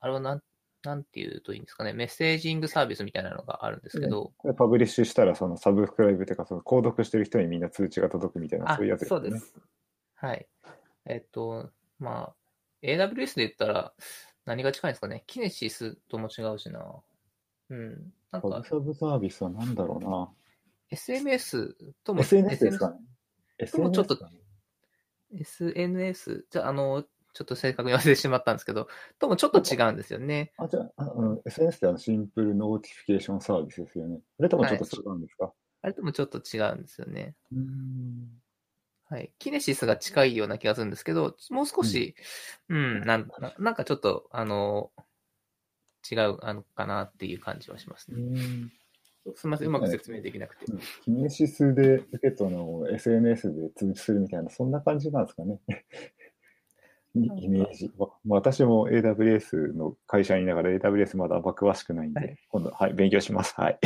[0.00, 0.42] あれはなん、
[0.82, 1.92] なんていうといいんですかね。
[1.92, 9.28] メッセージングサービスみたいなのがあるんですけど、でパブリッシュしたら、そのサブスクライブというか、その購読してる人にみんな通知が届くみたいな、あそういうやつですよね。
[9.28, 9.54] そうです。
[10.14, 10.46] はい。
[11.04, 12.34] えーっと、まあ、
[12.84, 13.94] AWS で言ったら
[14.44, 15.24] 何が近いんですかね？
[15.26, 17.02] キネシスとも違うしな。
[17.70, 18.12] うん。
[18.30, 20.30] なんかサブサービスは何だろうな。
[20.90, 22.98] SMS とも、SNS ですかね？
[23.70, 24.18] ともちょっと
[25.32, 28.86] SNS じゃあ、あの、ちょっと正確に忘れてしまったんですけど、
[29.18, 30.52] ともちょっと違うんですよね。
[30.58, 34.20] あ、じゃあ、あうん SNS ってあの Simple Notification Service ですよね。
[34.38, 37.34] あれともちょっと違うんですか、あれともちょっと違うんですよね。
[37.50, 38.28] うーん
[39.06, 39.32] はい。
[39.38, 42.14] Kinesis が近いような気がするんですけど、もう少し、
[42.68, 44.90] うん、なんななんかちょっと、あの、
[46.10, 48.16] 違うあのかなっていう感じはしますね。
[48.18, 48.72] うん
[49.36, 50.70] すみません、うまく説明できなくて。
[50.70, 55.60] うんキネシスで受けたのを SNS で通知するみたいな、そんな感じなんですかね。
[57.14, 57.90] イ イメージ。
[57.96, 63.54] わ私も AWS の会社にいながら AWS まだ詳しくないんで、はい今度、はい、勉強します。
[63.56, 63.78] はい。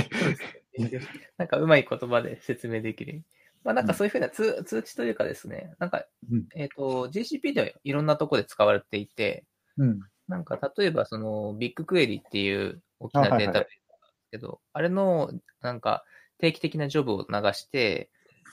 [1.36, 3.22] なんかうまい言葉で説明できる。
[3.64, 9.44] まあなんかそういうふうな通通知というかですね、なんか、うんえっ、と、GCP ではいろんなところで使われていて、
[9.76, 10.00] うん。
[10.28, 15.30] なんか例えばそのビッグクエリっていう大きなあはいはいデータベースなんですけど、あれの
[15.62, 16.04] なんか
[16.38, 18.10] 定期的なジョブを流して、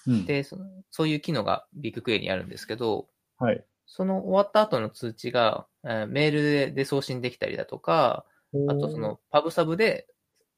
[0.07, 3.63] うん、で、そのそういう機能がビッグクエリにあるんですけど、はい。
[3.87, 8.25] その終わった後の通知が、えーメールでで送信できたりだとか、
[8.69, 10.07] あとそのパブサブで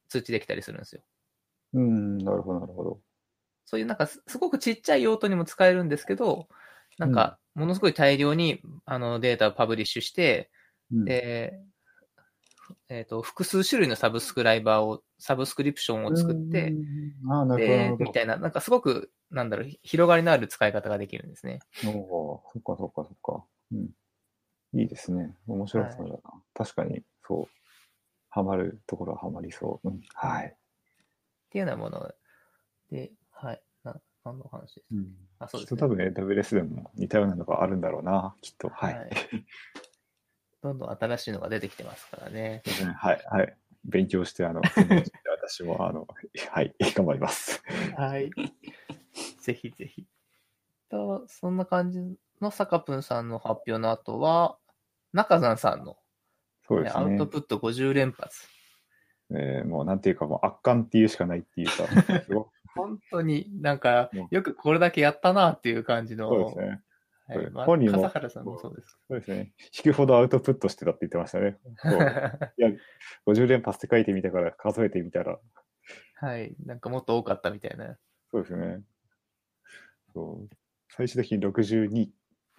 [0.08, 1.02] 通知できたりするんですよ。
[1.74, 3.00] うん、なるほど、なるほど。
[3.68, 6.48] そういうなんかすすごくちっちゃい用途にも使えるんですけど、
[6.96, 10.50] なんかものすごい大量にあのデータをパブリッシュして、
[10.90, 11.60] うん、で、
[12.88, 16.72] えっ、と、複数種類のサブスクライバーを、サブスクリプションを作って。
[17.98, 21.58] みたいな、なんかすごく、なんだろう、広がりのある使い方ができるんですね。
[21.86, 23.44] おそっかそっかそっか。
[23.72, 24.80] うん。
[24.80, 25.34] いいですね。
[25.46, 26.20] 面白そうだな。
[26.54, 27.46] 確かに、そう。
[28.30, 29.88] ハマるところはハマりそう。
[29.88, 30.00] うん。
[30.14, 30.46] はい。
[30.46, 30.56] っ
[31.50, 32.10] ていうようなもの
[32.90, 33.62] で、はい。
[33.84, 35.08] な何の話ですうん。
[35.38, 35.78] あ、そうですね。
[35.78, 38.68] きっと多分 AWS でも似たようなのがあるんだろうな、きっと。
[38.68, 39.10] はい。
[40.62, 42.62] どんどん新しいのが出てきてますからね。
[42.96, 43.22] はい。
[43.30, 43.56] はい。
[43.84, 44.60] 勉強して、あの、
[45.40, 46.06] 私も、あの、
[46.50, 47.62] はい、頑張ります。
[47.96, 48.30] はい。
[49.40, 50.06] ぜひぜひ。
[50.90, 52.00] と、そんな感じ
[52.40, 54.58] のサカプンさんの発表の後は、
[55.12, 55.96] 中山さんの、
[56.66, 57.26] そうですねアウト。
[57.26, 58.46] プット50連発。
[59.30, 61.72] えーもうなんていうか、もう圧巻っていうしかないっていうか、
[62.24, 66.28] すご本当になんかうん、よくこれだけやったなっていう感じの。
[66.28, 66.80] そうですね。
[67.28, 68.98] はいまあ、本人も笠原さんもそうです。
[69.06, 69.52] そうですね。
[69.84, 71.58] 引くほどアウトプットしてたって言ってましたね。
[72.56, 72.70] いや、
[73.26, 75.38] 50連発って書いてみたから数えてみたら、
[76.14, 76.56] はい。
[76.64, 77.98] なんかもっと多かったみたいな。
[78.30, 78.80] そうですね。
[80.14, 80.56] そう。
[80.88, 82.08] 最終的に62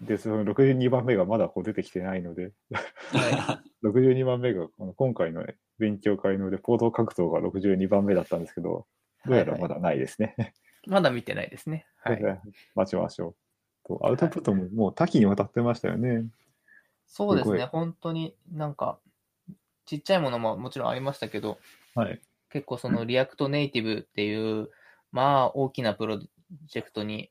[0.01, 2.53] で、その62番目がまだこう出てきてないので、
[3.83, 8.87] 62番目がこの今回のね勉強会のレポート格闘が62番目だったんですけど、
[9.25, 10.53] どうやらまだないですね。
[10.87, 11.85] まだ見てないですね。
[11.97, 12.21] はい。
[12.75, 13.35] 待ちましょう。
[13.97, 16.25] とアウトプットももう多岐にわたってましたよね。
[17.05, 17.65] そうですね。
[17.65, 18.99] 本当になんか、
[19.85, 21.59] ちっちゃいものももちろんありましたけど、
[21.95, 22.21] はい。
[22.49, 24.69] 結構その React Native っていう、
[25.11, 27.29] まあ大きなプロジェクトに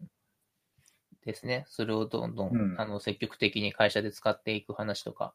[1.25, 5.35] ですね、それをどんどん、うんあの積極的に会社で使っていく話とか、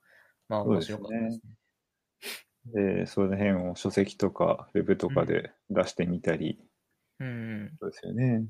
[0.50, 1.42] まあ面白かったですね。
[2.66, 6.60] で、その辺を書籍とかウェブとかで出してみたり、
[7.20, 7.78] うん。
[7.80, 8.46] そうですよね。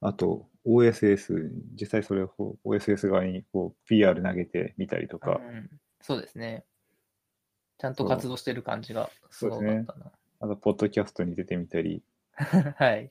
[0.00, 6.64] あと、OSS、実際それを OSS 側にこう PR 投げてみたりとか、うんそうですね。
[7.78, 10.12] ちゃんと活動してる感じがすごかったな。
[10.40, 12.02] あと、ポッドキャストに出てみたり、
[12.76, 13.10] はい。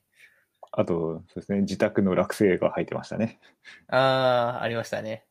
[0.71, 3.39] あと、そうですね、自宅の落成が入ってましたね。
[3.87, 5.25] ああ、ありましたね。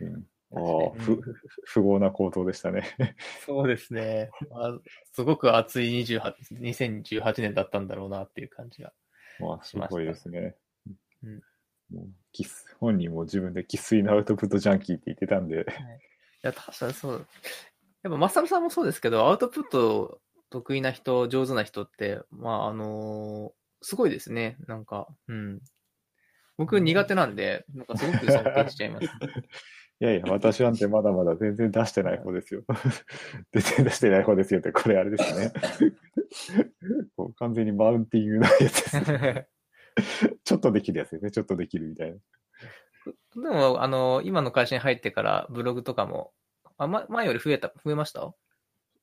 [0.00, 1.20] うん、ああ、ふ
[1.64, 2.84] 不合な行動でしたね。
[3.44, 4.30] そうですね。
[4.50, 4.78] まあ、
[5.12, 8.92] すごく熱い28 2018年だったんだろうなっていう感じが。
[9.40, 10.56] まあ、すごいですね。
[11.22, 11.42] うん
[11.90, 12.06] もう
[12.80, 15.62] 本人も自分で生粋のアウトプットジャンキーって言ってたんで、い
[16.42, 17.26] や、確かにそう。
[18.02, 23.52] やっぱ、マサルさんもそうですけど、アウトプット得意な人、上手な人って、まあ、あのー
[23.86, 24.56] すごいですね。
[24.66, 25.60] なんか、うん。
[26.56, 29.08] 僕苦手なんで、なんかすごく尊敬しちゃいます。
[30.00, 32.62] いやいや、 私なんてまだまだ全然出してない方ですよ。
[33.52, 35.52] 全然出してない方ですよって、これあれですね。
[37.16, 39.48] こう完全にマウンティングなやつですね。
[40.44, 41.30] ちょっとできるやつですね。
[41.30, 42.18] ちょっとできるみたいな。
[43.42, 46.32] でも、あの今の会社に入ってから、ブログとかも、
[46.76, 48.22] あま、前より増えた、増えました？
[48.24, 48.34] う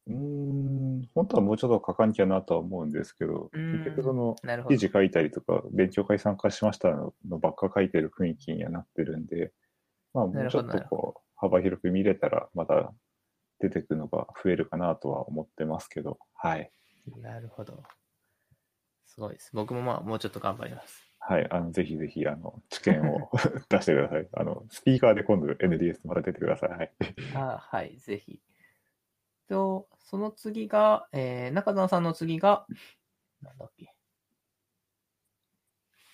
[0.10, 4.36] ーん、本当はもうちょっと書かなきゃなとは思うんですけど、うん結局その、
[4.67, 4.77] 記。
[4.77, 9.54] 事書いたりとか、勉強会参加しましたののばっか書いてる雰囲気にはなってるんで、
[10.13, 12.93] まあもうちょっとこう、幅広く見れたら、また
[13.60, 16.71] 出てくるのが増えるかなとは思ってますけど、はい。
[17.21, 17.84] なるほど。
[19.06, 19.52] すごいです。
[19.54, 21.12] 僕もまあ、もうちょっと頑張ります。
[21.19, 21.47] はい。
[21.52, 23.30] あの、ぜひぜひ、あの、知見を
[23.69, 24.28] 出してください。
[24.34, 26.69] あの、スピーカーで今度 NDS また出てください。
[26.69, 26.91] はい。
[27.36, 28.41] あはい、ぜひ。
[29.47, 32.65] と、その次が、えー、中澤さんの次が、
[33.41, 33.93] なんだっけ。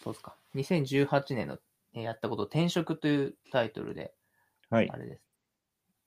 [0.04, 0.36] そうですか。
[0.56, 1.60] 2018年の、えー
[2.04, 4.14] やったこと、転職というタイトルで、
[4.70, 4.98] はいあ。
[4.98, 5.24] れです。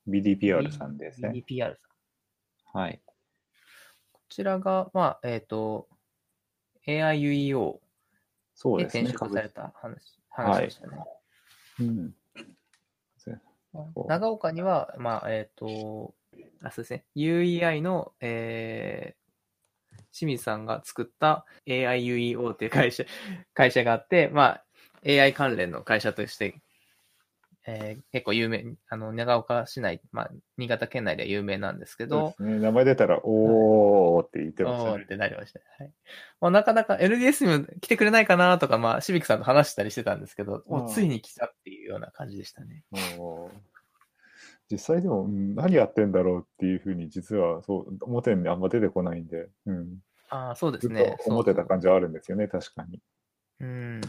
[0.08, 1.44] BDPR さんですね。
[1.48, 1.88] BDPR さ
[2.74, 2.78] ん。
[2.78, 3.00] はい。
[4.12, 5.88] こちらが、まあ、えっ、と、
[6.86, 7.78] AIUEO
[8.76, 8.84] で。
[8.84, 10.96] 転職された話、話でしたね。
[11.80, 12.14] うん。
[14.08, 16.14] 長岡には、まあ、えっ、と、
[16.62, 19.20] あ、そうですね、UEI の、えー
[20.12, 23.04] 清水さんが作った AIUEO っていう会社、
[23.54, 24.64] 会社があって、まあ、
[25.04, 26.60] AI 関連の会社として、
[27.66, 32.58] えー結構有名、あの、長岡市内、まあ、新潟県内では有名なんですけどね。
[32.58, 35.06] 名前出たら、おーって言ってましたねおーっ。
[35.06, 35.60] てなりました。
[35.78, 35.92] はい。
[36.40, 42.82] まあ、なかなか LDS にも来てくれないかなとか、まあ、シビックさんと話したりしてたんですけど、もうついに来たっていうような感じでしたね。
[42.90, 43.70] もう
[44.70, 49.98] 実際でも、うん何やってんだろうっていうふうに、実は、そう、表にあんま出てこないんで、うん。
[50.28, 51.16] ああ、そうですね。
[51.24, 51.68] と思ってたじ。
[51.68, 53.00] 感じはあるんですよね、確かに。
[53.60, 54.00] うん。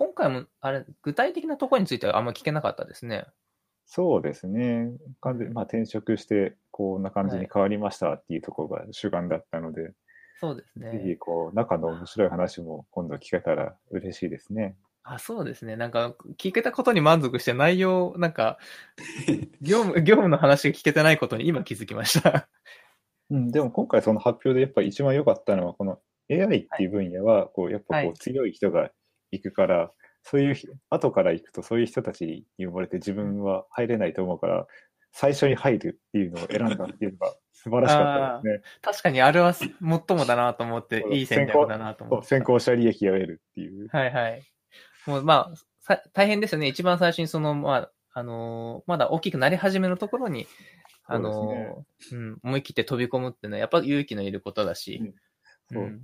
[0.00, 3.26] 今回も、あれ、具体的なところについてはあんま聞けなかったですね。
[3.84, 4.92] そうですね。
[5.20, 9.92] 完全にまあ、転職して、こんな感じに変わりましたっていうところが主眼だったので、
[10.40, 11.16] そうですぜひ、ね。
[11.16, 14.74] こう、中の面白い話も今度聞けたら嬉しいですね。
[15.02, 15.76] あ、そうですね。
[15.76, 18.56] なんか、聞けたことに満足して内容、なんか、
[19.60, 22.48] 業務、業務の話が聞けてないことに今気づきました。
[23.28, 28.90] うん、でも今回その発表でやっぱり一番良かったのは、この AI っていう分野は、こう、やっぱこはいう強い人が
[29.30, 34.66] 行くから、そういうひ、後から行くとそういう人たちに呼ばれて自分は入れないと思うから、
[35.12, 38.62] 最初に入るっていうのを選んだっていうのが素晴らしかったですね。
[38.80, 42.28] 確かにあれは最もだなと思っていい戦略だなと思って。
[42.28, 43.88] 先行者利益を得るっていう。
[43.88, 44.42] はいはい。
[45.06, 46.68] もうまあ、さ大変ですよね。
[46.68, 50.46] 一番最初にその、まあ、あのーまだ大きくなり始めのところに、
[51.06, 55.12] あのーうん、思い切って飛び込むっていうのは、やっぱ勇気のいることだし。
[55.72, 56.00] そううん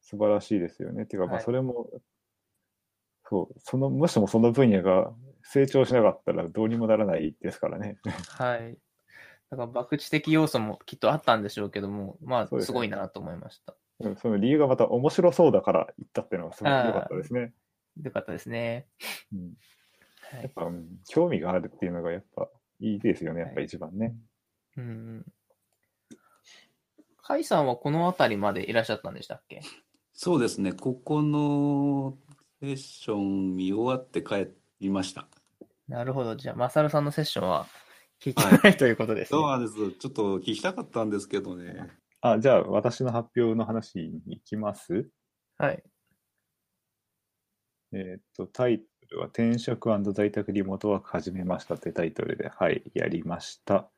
[0.00, 1.04] 素晴らしいですよね。
[1.04, 1.86] ていうか、まあ、はいそれも、
[3.28, 5.12] そう、その、もしもその分野が
[5.42, 7.98] 成長しなかったらどうにもならないですからね。
[8.28, 8.78] はい。
[9.50, 13.72] だから、博打的要素もきっとあったんでしょうけども、まあ、すごいなと思いました。
[13.72, 13.78] うん
[14.16, 17.52] その理由がまた面白そうだから言ったっていうのがすごく良かったですね。
[18.00, 18.86] よかったですね。
[19.32, 19.54] うん
[20.30, 20.42] はい。
[20.42, 24.14] やっぱ、うん興味があるっていうのがやっぱいいですよね、やっぱはい一番ね。
[24.76, 25.26] うん。
[27.22, 29.62] カイさんはこの辺りまでいらっしゃったんでしたっけ？
[30.12, 32.16] そうですね、ここの
[32.60, 34.48] セッション見終わって帰
[34.80, 35.28] りました。
[35.86, 36.36] なるほど。
[36.36, 37.66] じゃあ、マサルさんのセッションは
[38.20, 39.38] 聞いてないということですね。
[39.38, 39.74] そうなんです。
[39.98, 41.88] ちょっと聞きたかったんですけどね。
[42.20, 45.08] あ、じゃあ私の発表の話に行きます？
[45.56, 45.82] はい。
[47.92, 53.88] えーっと、タイトルは転職在宅リモートワーク始めましたってタイトルで、はい、やりました。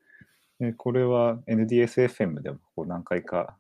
[0.61, 3.57] えこれは NDSFM でもこう何回か、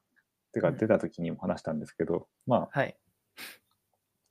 [0.53, 2.97] てかうん出た時にも話したんですけど、まあ、はい。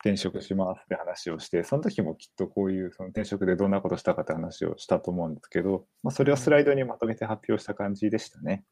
[0.01, 8.63] 転職しますって話をして、その時もきっとこういうその転職でどんなことしたかって話をしたと思うんですけど、まあ、それをスライドにまとめて発表した感じでしたね。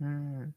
[0.00, 0.54] うん。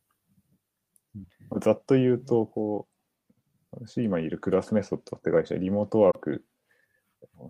[1.61, 6.45] ざっと言うと、こう、私今いるクラスメソッドって会社、リモートワーク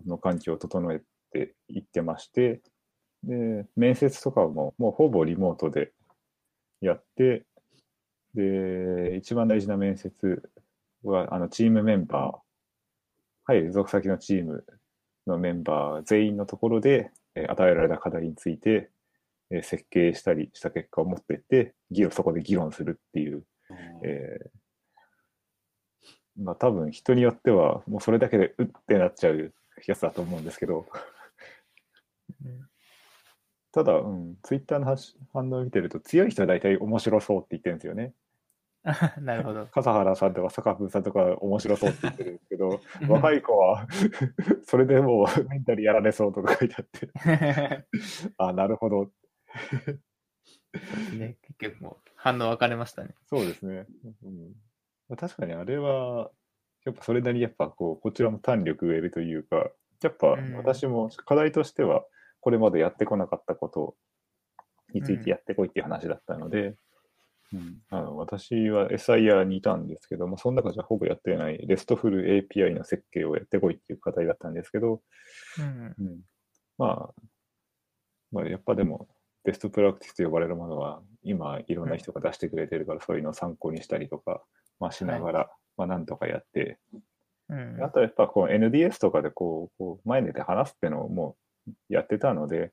[0.06, 1.02] の環境を整え
[1.32, 2.62] ていってまして、
[3.24, 5.92] で、面接とかももうほぼリモートで
[6.80, 7.44] やって、
[8.34, 10.50] で、一番大事な面接
[11.02, 12.49] は、あの、チームメンバー、
[13.44, 14.64] はい、属先のチーム
[15.26, 18.90] のメンバー全員のところで、えー与えられた課題について、
[19.50, 23.44] えー設計したりした結果を持っていって、議論、そこで議論するっていう、
[24.04, 24.60] えー
[26.36, 29.52] まあ多分人によってはもうそれだけでうってなっちゃう
[29.86, 30.86] やつだと思うんですけど、
[32.44, 32.68] うん。
[33.72, 38.14] ただ、うん、ツイッターの発反応を見てると強い人は大体面白そうって言ってるんですよね。
[38.82, 39.66] あ なるほど。
[39.66, 43.86] 笠原さんとか坂文さんとか面白そうって言ってるんですけど、若い子は
[44.64, 47.10] それでもうメンタルやられそうとか書いてあって、
[48.38, 49.10] あ、なるほど。
[51.18, 53.14] ね、結局もう反応分かれましたね。
[53.26, 53.86] そうですね。
[54.22, 54.54] うん、
[55.08, 56.30] まあ確かにあれは、
[56.86, 59.70] やっぱそれなりにやっぱこう、こちらも胆力植えるというか、
[60.02, 62.04] やっぱうん私も課題としては、
[62.40, 63.96] これまでやってこなかったこと
[64.94, 66.76] についてやってこいっていう話だったので、
[67.52, 67.78] うん。
[67.90, 75.02] あの私は SIR にいたんですけども、その中じゃほぼやってない RESTful API の設計をやってこいっていう課題だったんですけど、
[75.58, 75.94] うん。
[75.98, 76.20] うん、
[76.78, 77.22] まあ、
[78.32, 79.08] まあ、やっぱでも、
[79.44, 84.42] ベストプラクティスと呼ばれるものは、今、いろんな人が出してくれてるから、そういうのを参考にしたりとか、
[84.78, 86.78] まあ、しながら、まあ、なんとかやって、
[87.48, 87.82] うん。
[87.82, 91.36] あとはやっぱこう NDS とかでこう、こう前に出て話すっていうのをも
[91.66, 92.72] うやってたので、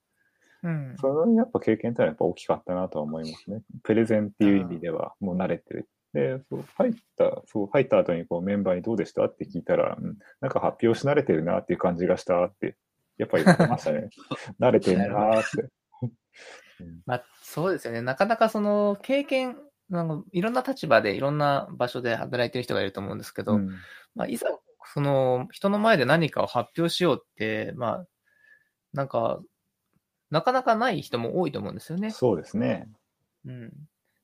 [0.68, 0.96] うん。
[1.00, 3.62] そのやっぱ経験ってのはやっぱ大きかったなとは思いますね。
[3.84, 5.90] プレゼンっていう意味ではもう慣れてる。
[6.14, 12.76] で、そう入った、そう入った後にこうメンバーにどうでしたって聞いたら、うん、なんか発表し慣れてるなっていう感じがしたって、
[13.18, 14.10] やっぱり言ってましたね。
[14.60, 15.70] 慣れてるなーって。
[17.06, 18.02] まあ、そうですよね。
[18.02, 19.58] なかなかその経験、
[19.90, 23.70] なんかいろんな立場でいろんな場所で働いてる人がいると思うんですけど、うん
[24.16, 24.48] まあ、いざ、
[24.94, 28.08] その、人の前で何かを発表しようって、まあ、
[28.94, 29.40] なんか、
[30.30, 32.12] なかなかない人も多いと思うんですよね。
[32.12, 32.88] そうですね。
[33.46, 33.74] うん。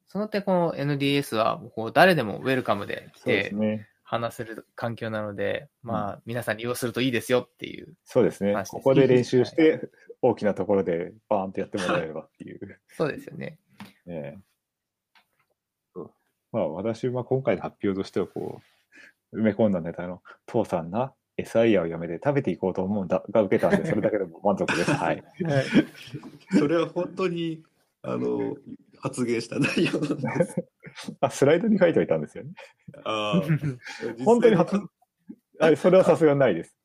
[0.08, 3.88] その点、この NDS は、こう、誰でもウェルカムで来て。
[4.14, 7.96] 話せる環境なので、まあ、皆さん利用するといいですよっていう。
[8.06, 9.90] そうですねここで練習して、
[10.22, 12.80] 大きなところでバーンとやってもらえればっていう。
[12.90, 13.58] そうですよね。
[14.06, 14.40] ええ
[15.96, 16.12] そう
[16.52, 18.62] まあ私は今回の発表としてはこ
[19.32, 24.92] う、埋め込んだネタの、父さんな、SIR をやめて食べていこうと思うんだが受けたんで、それだけでも満足です。
[24.94, 25.24] はい。
[26.58, 27.64] それは本当に
[28.02, 28.56] あの
[29.00, 30.64] 発言した内容なんです。
[31.22, 32.54] あ、スライドに書いておいたんですよね。
[33.04, 33.42] ああ
[34.24, 34.80] 本当に発
[35.60, 36.76] あそれはさすがにないです。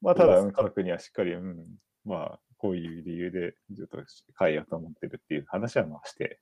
[0.00, 1.66] まあ、ただ、家族にはしっかり、うん、
[2.04, 3.98] まあ、こういう理由で、ちょっと
[4.38, 6.40] 変えようと思ってるっていう話はまあして、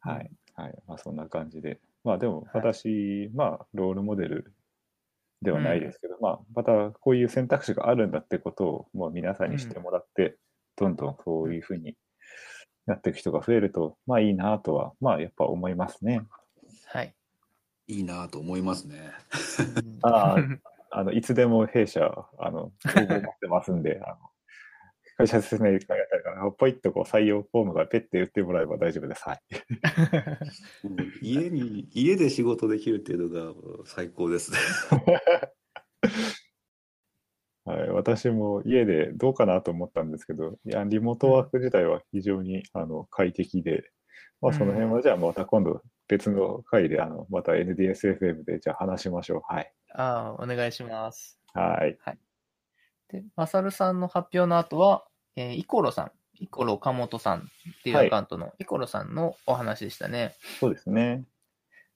[0.00, 0.30] はい。
[0.54, 0.82] はい。
[0.86, 1.80] まあ、そんな感じで。
[2.04, 4.54] まあ、でも、私、まあ、ロールモデル
[5.42, 10.36] ではないですけど、まあ、また、こういう選択肢があるんだってことを、もう皆さんに知ってもらって、
[10.76, 11.96] どんどんそういうふうに
[12.86, 16.22] なっていく人が増えると、まあ、いいなとは、まあ、やっぱ思いますね。
[16.86, 17.14] はい。
[17.88, 19.12] いいなと思いますね。
[20.02, 20.36] あ
[20.94, 24.16] あの、いつでも弊社、あの、応募待ってますんで、あの、
[25.22, 29.22] 会社説明会やったりから、ポイッとこう採用フォームがペッて打ってもらえば大丈夫です。
[29.24, 29.40] はい。
[31.22, 33.54] 家に家で仕事できるっていうのが
[33.86, 34.58] 最高ですね。
[37.64, 43.88] はい、私も家でどうかなと思ったんですけど、いや、リモートワーク自体は非常にあの快適で、
[44.40, 49.42] まあ、その辺はじゃあまた今度別の回で、あの、また NDSFM でじゃあ話しましょう。
[49.46, 49.72] はい。
[49.94, 51.38] ああ、お願いします。
[51.54, 51.96] はい。
[53.12, 55.04] で、マサルさんの発表の後は、
[55.36, 56.10] えーイコロさん、
[56.40, 57.42] イコロ岡本さんっ
[57.82, 60.34] ていうはいアカウントのイコロさんのお話でしたね。
[60.60, 61.24] そうですね。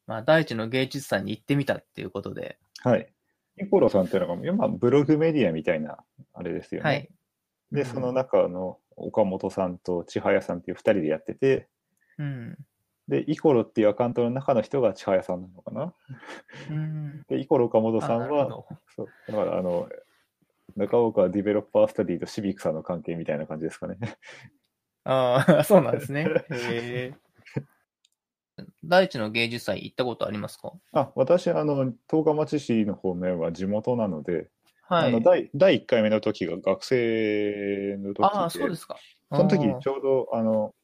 [0.06, 3.12] まあ、第一の芸術祭に行ってみたっていうことで、はい。
[3.56, 5.98] ニコロさんっていうのが、今、ブログメディアみたいな、
[6.32, 6.88] あれですよね。
[6.88, 7.08] はい。
[7.72, 11.68] で、うんその中の岡本さんと千早さんっていう二人でやってて、
[12.18, 12.56] うん。
[13.08, 15.94] で、イコロっていうアカウントの中の人が千早さんなのかな。
[16.70, 17.22] うん。
[17.28, 18.64] で、イコロ岡本さあんは、
[18.94, 19.88] そう、だからあの、
[20.74, 23.96] 中岡ディベロッパースタディとシビックさんの関係みたいな感じですかね。
[25.04, 26.26] ああ、 そうなんですね。
[26.50, 27.14] へえ。
[28.84, 30.72] 第一の芸術祭行ったことありますか？
[30.92, 34.50] あ、私、あの、十日町市の方面は地元なので、
[34.82, 35.08] はい。
[35.08, 38.96] あの第第1回目の時が学生の時で、ああ、そうですか。
[39.32, 40.74] その時ちょうど、あの、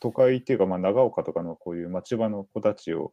[0.00, 3.12] 都会っていうか、まあ、長岡とかのこういう町場の子たちを、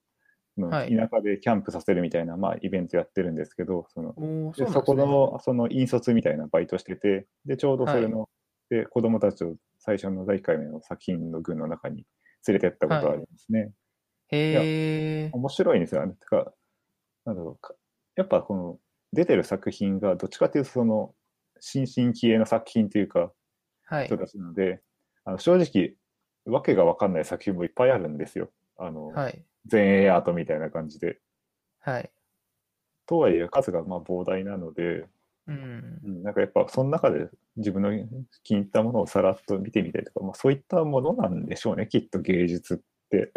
[0.70, 5.06] 田舎でキャンプさせるみたいな、まあ、イベントやってるんですけど、その、そね。
[5.06, 8.30] の、その引率みたいなバイトしてて、で、ちょうどそれの、
[8.70, 12.06] で、子供たちを最初の第1回目の作品の群の中に
[12.48, 13.72] 連れてったことがありますね。
[14.28, 15.28] へえ。
[15.28, 16.14] え面白いんですよね。
[16.14, 16.54] てか、
[17.26, 17.74] なんだろうか。
[18.16, 18.80] やっぱこの
[19.14, 21.14] 出てる作品がどっちかというとその
[21.60, 23.32] 新進気鋭の作品というか
[23.86, 24.18] はい人。
[24.18, 24.82] たちなので、
[25.26, 25.96] あの正直
[26.46, 28.52] わけがわかんない作品もいっぱいあるんですよ。
[28.78, 29.44] あの、はい。
[29.72, 31.20] 前衛アートみたいな感じで。
[31.80, 32.12] はい。
[33.06, 35.08] とはいえ数がまあ膨大なので、
[35.48, 36.00] うん。
[36.06, 37.92] うん、なんかやっぱその中で自分の
[38.44, 42.78] 気に入ったものをさらっと見てみたりとか、まあ、そういったものなんでしょうね、きっと芸術っ
[43.10, 43.32] て。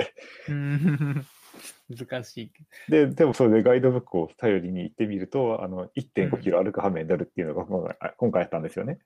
[0.49, 1.27] うん
[1.91, 2.53] 難しい。
[2.91, 8.99] で、でもそれでガイドブックを頼りに行ってみると、あの、1.5キロ歩く羽目になるっていうのが今回あ今回あったんですよね。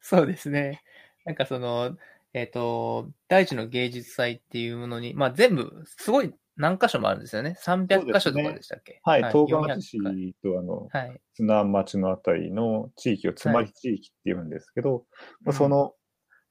[0.00, 0.82] そうですね。
[1.24, 1.96] なんかその、
[2.34, 7.56] えっ、と、大地の芸術祭っていうものに、まあ全部、すごい何箇所もあるんですよね。
[7.64, 9.00] 300箇所とかでしたっけ？
[9.04, 11.20] はい、東川400町市とあの、はい。
[11.34, 15.06] 砂町のあたりの地域をつまり地域って言うんですけど、
[15.40, 15.94] まあそうん、の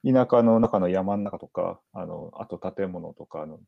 [0.04, 3.60] 田舎の中の山の中とか、あの、あと建物とかの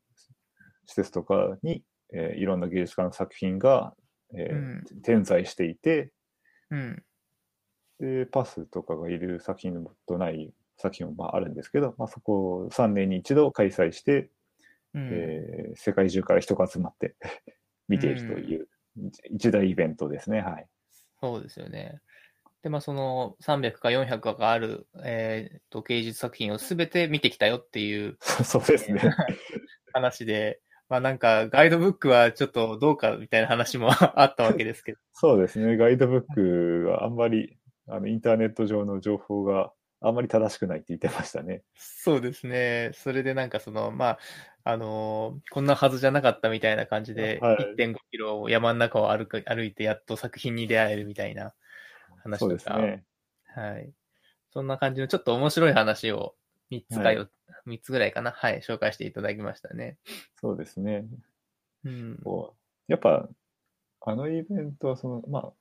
[0.85, 1.83] 施設とかに、
[2.13, 3.95] えーいろんな芸術家の作品が、
[4.33, 4.55] えーう
[4.97, 5.01] ん。
[5.01, 6.11] 点在していて、
[6.69, 7.03] うん。
[7.99, 14.29] で、パスとかがいる作品とない作品もまああるんですけど、まあ、そこを3年に一度開催して、
[14.95, 15.09] うん。
[15.11, 17.15] えー世界中から人が集まって
[17.87, 18.67] 見ているという
[19.29, 20.39] 一大イベントですね。
[20.41, 20.67] はい。
[21.19, 21.99] そうですよね。
[22.63, 29.01] で、まあその300か400かがある、えっ、と、芸術作品をすべて見てきたよっていう そうですね。
[29.93, 34.99] 話で、まあなんかガイドブックはちょっとどうかみたいな話もあったわけですけど。
[35.13, 35.77] そうですね。
[35.77, 39.71] ガイドブックはあんまりあのインターネット上の情報が
[40.01, 41.63] あんまり正しくないって言ってましたね。
[41.75, 42.91] そうですね。
[42.93, 44.19] それでなんかその、まあ、
[44.67, 51.53] あのーこんなはずじゃなかったみたいな感じで、はい1.5キロを山の中を歩く、歩いてやっと作品に出会えるみたいな
[52.23, 53.03] 話とか、ですね。
[53.55, 53.91] はい。
[54.51, 56.33] そんな感じのちょっと面白い話を
[56.71, 57.29] 3つかはいよ、
[57.67, 58.31] 3つぐらいかな。
[58.31, 59.99] はい、紹介していただきましたね。
[60.41, 61.05] そうですね。
[61.83, 62.19] うん。
[62.23, 63.29] こうやっぱ、
[64.01, 65.53] あのイベントは、その、まあ、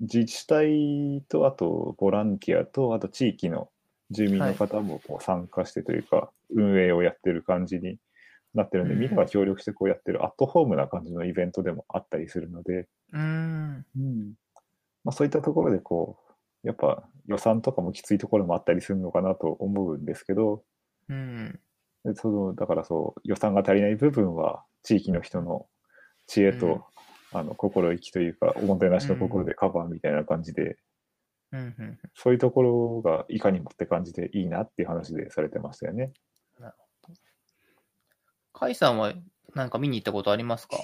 [0.00, 3.70] 自治体と、あと、ボランティアと、あと、地域の
[4.10, 7.98] 住民の方もこう参加してというか、運営をやってる感じに
[8.54, 13.84] なってるんで、うんみんなが協力してこうやってるアットホームな感じのイベントでもあったりするので、うーん。
[15.04, 16.18] まあ、そういったところで、こ
[16.64, 20.64] う、やっぱ予算とかもきついところもあったりするのかなと思うんですけど、
[21.08, 21.60] うん。
[22.04, 25.66] でそのだからそう予算が足りない部分は地域の人の
[26.26, 26.80] 知恵と、うん
[27.34, 30.76] あの心意気というかおもてなしの心でカバーみたいな感じで、
[31.50, 31.60] うん。
[31.60, 31.98] うん。
[32.14, 36.12] そういうところがいかにもって感じでいいなっていう話でされてましたよね。
[38.62, 39.12] カイさんは
[39.56, 40.76] なんか見に行ったことありますか？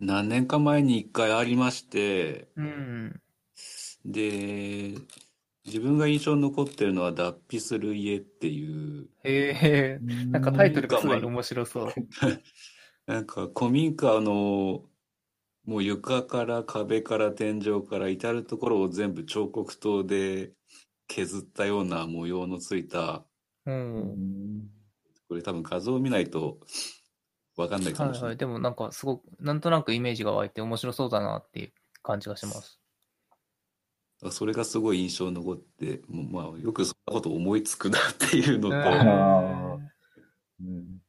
[0.00, 3.20] 何年か前に一回ありまして、うん。
[4.04, 4.94] で、
[5.64, 11.92] 自分が印象に残ってるのは脱皮する家っていう、へえ、なんかタイトルがすごい面白そう。
[13.06, 14.82] なんか古民家の
[15.64, 20.50] もう床から壁から天井から至るところを全部彫刻刀で
[21.06, 23.24] 削ったような模様のついた、
[25.32, 26.58] これ多分画像を見ないと
[27.56, 28.20] わかんないかもしれない。
[28.20, 28.36] はいはい。
[28.36, 31.72] でもなんかすごく、なんとなくイメージが湧いて面白そうだなっていう
[32.02, 32.78] 感じがします。
[34.30, 39.78] それがすごい印象に残って、もうまあよくそんなこと思いつくなっていうのと、あ
[40.60, 41.00] うん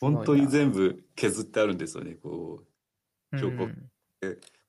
[0.00, 2.62] 本当に全部削ってあるんですよね、こ
[3.32, 3.36] う。
[3.36, 3.90] 彫刻うん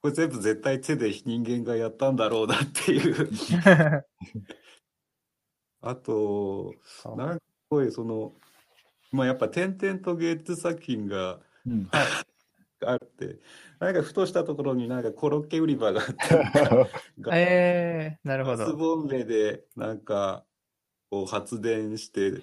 [0.02, 3.32] これ全部絶対手で人間がやったんだろうなっていう。
[5.82, 6.74] あと、
[7.16, 8.34] なんかすごいその、
[9.12, 11.90] まあやっぱ点々と芸術作品がうん
[12.86, 13.40] あって、
[13.80, 16.14] なんかふとしたところになんかコロッケ売り場があって、
[17.32, 18.78] ええなるほガスど。
[18.78, 20.46] ボンベでなんか
[21.10, 22.42] こう発電して、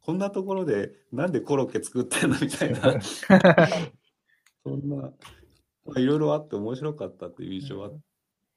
[0.00, 3.00] こんなところでなんでコロッケ作ってんのみたいな、
[4.64, 5.12] そんな、ま
[5.96, 8.00] あいろいろあって面白かったっていう印象はあって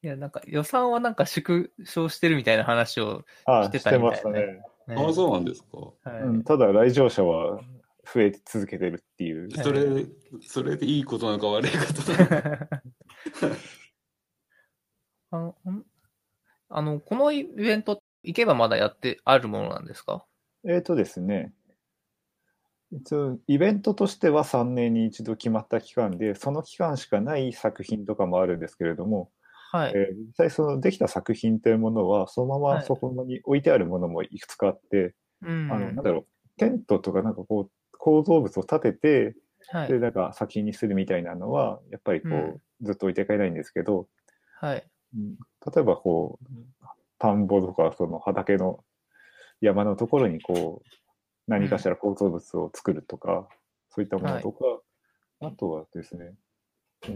[0.03, 4.70] いや、なんか予算はなんか縮小してるみたいな話を、あしてしたてまみたいねしたね。
[4.95, 5.77] ねあ、そうなんですか。
[6.09, 7.61] はいうん、ただ来場者は
[8.13, 9.49] 増え続けてるっていう。
[9.49, 10.05] はいそれ、
[10.41, 12.69] それでいいことなのか悪いことなのか。
[15.33, 15.85] あのん
[16.69, 20.25] あの、このイベント、行けばまだやってあるものなんですか？
[20.63, 21.53] えーとですね、
[22.91, 29.31] 一応、イベントとしては3年に一度決まった期間で、その期間しかない作品とかもあるんですけれども、
[29.71, 29.93] はい。
[29.95, 35.71] えー実際そのできた作品というものは、そのまはいまそこに置いてあるものもいくつかあって、うん。
[35.71, 36.25] あの、なんだろう、
[36.57, 39.35] テントとかなんかこう、構造物を立てて、
[39.69, 39.99] はいで、。
[39.99, 44.07] なんか作品にするみたいなのは、やっぱりこう、うんずっと置いていかれないんですけど、
[44.59, 44.83] はい。
[45.15, 45.35] うん
[45.73, 46.45] 例えばこう、
[47.19, 48.83] 田んぼとかその畑の
[49.61, 50.89] 山のところにこう、
[51.47, 53.47] 何かしら構造物を作るとか、
[53.91, 54.65] そういったものとか、
[55.41, 56.33] あとはですね、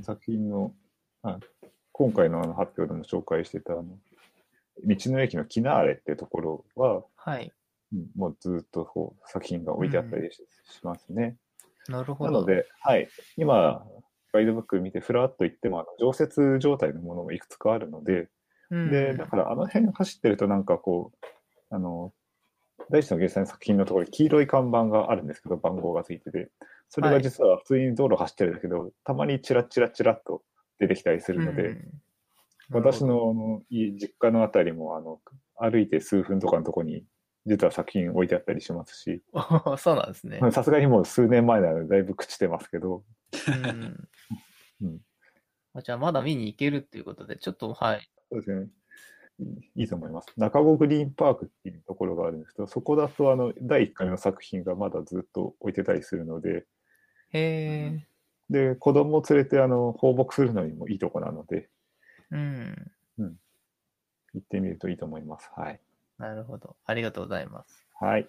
[0.04, 0.76] 作品の、
[1.24, 1.40] あ
[1.98, 3.86] 今回のあの発表でも紹介してたあの、
[4.84, 7.54] 道の駅のキナーレってところは、はい。
[7.94, 10.42] うんもうずっとこう作品が置いてあったりし,、
[10.84, 11.38] ますね。
[11.88, 12.32] なるほど。
[12.32, 13.86] なので、はい、今、
[14.34, 18.28] ガイドブック見て、ふらっと行っても、あの常設状態のものもいくつかあるので、
[18.72, 21.26] うん、で、だからあの辺走ってるとなんかこう、
[21.70, 22.12] あの、
[22.90, 26.50] 大地の原産の作品のところに黄色い看板があるんですけど、番号がついてて、
[26.90, 30.42] それが実は普通に道路走ってるんだけど、たまにチラッチラッチラッと
[30.80, 32.02] 出てきたりするので、うん
[32.72, 35.20] 私のあの家実家のあたりもあの
[35.56, 37.04] 歩いて数分とかのところに
[37.46, 40.40] 実は作品置いてあったりしますし、お そうなんですね。
[40.52, 43.04] さすがにもう数年前なのでだいぶ朽ちてますけど、
[43.48, 44.08] うん
[44.82, 45.02] うん
[45.76, 48.10] あじゃあまだ見に行けるっていうことで、ちょっとはい。
[48.32, 48.68] そうですね。
[49.76, 50.28] いいいと思います。
[50.38, 56.66] 中郷グリーンパークっていうところがあるんですけど、そこだとあの第1回の作品がまだずっと置いてたりするので、
[57.32, 58.08] へえ。
[58.50, 61.70] で、子供を連れてあの放牧するのにもいいとこなので、
[62.32, 62.92] うん。
[64.34, 65.50] 行ってみるといいと思います。
[65.56, 65.80] はい。
[66.18, 66.76] なるほど。
[66.86, 67.86] ありがとうございます。
[68.00, 68.28] はい。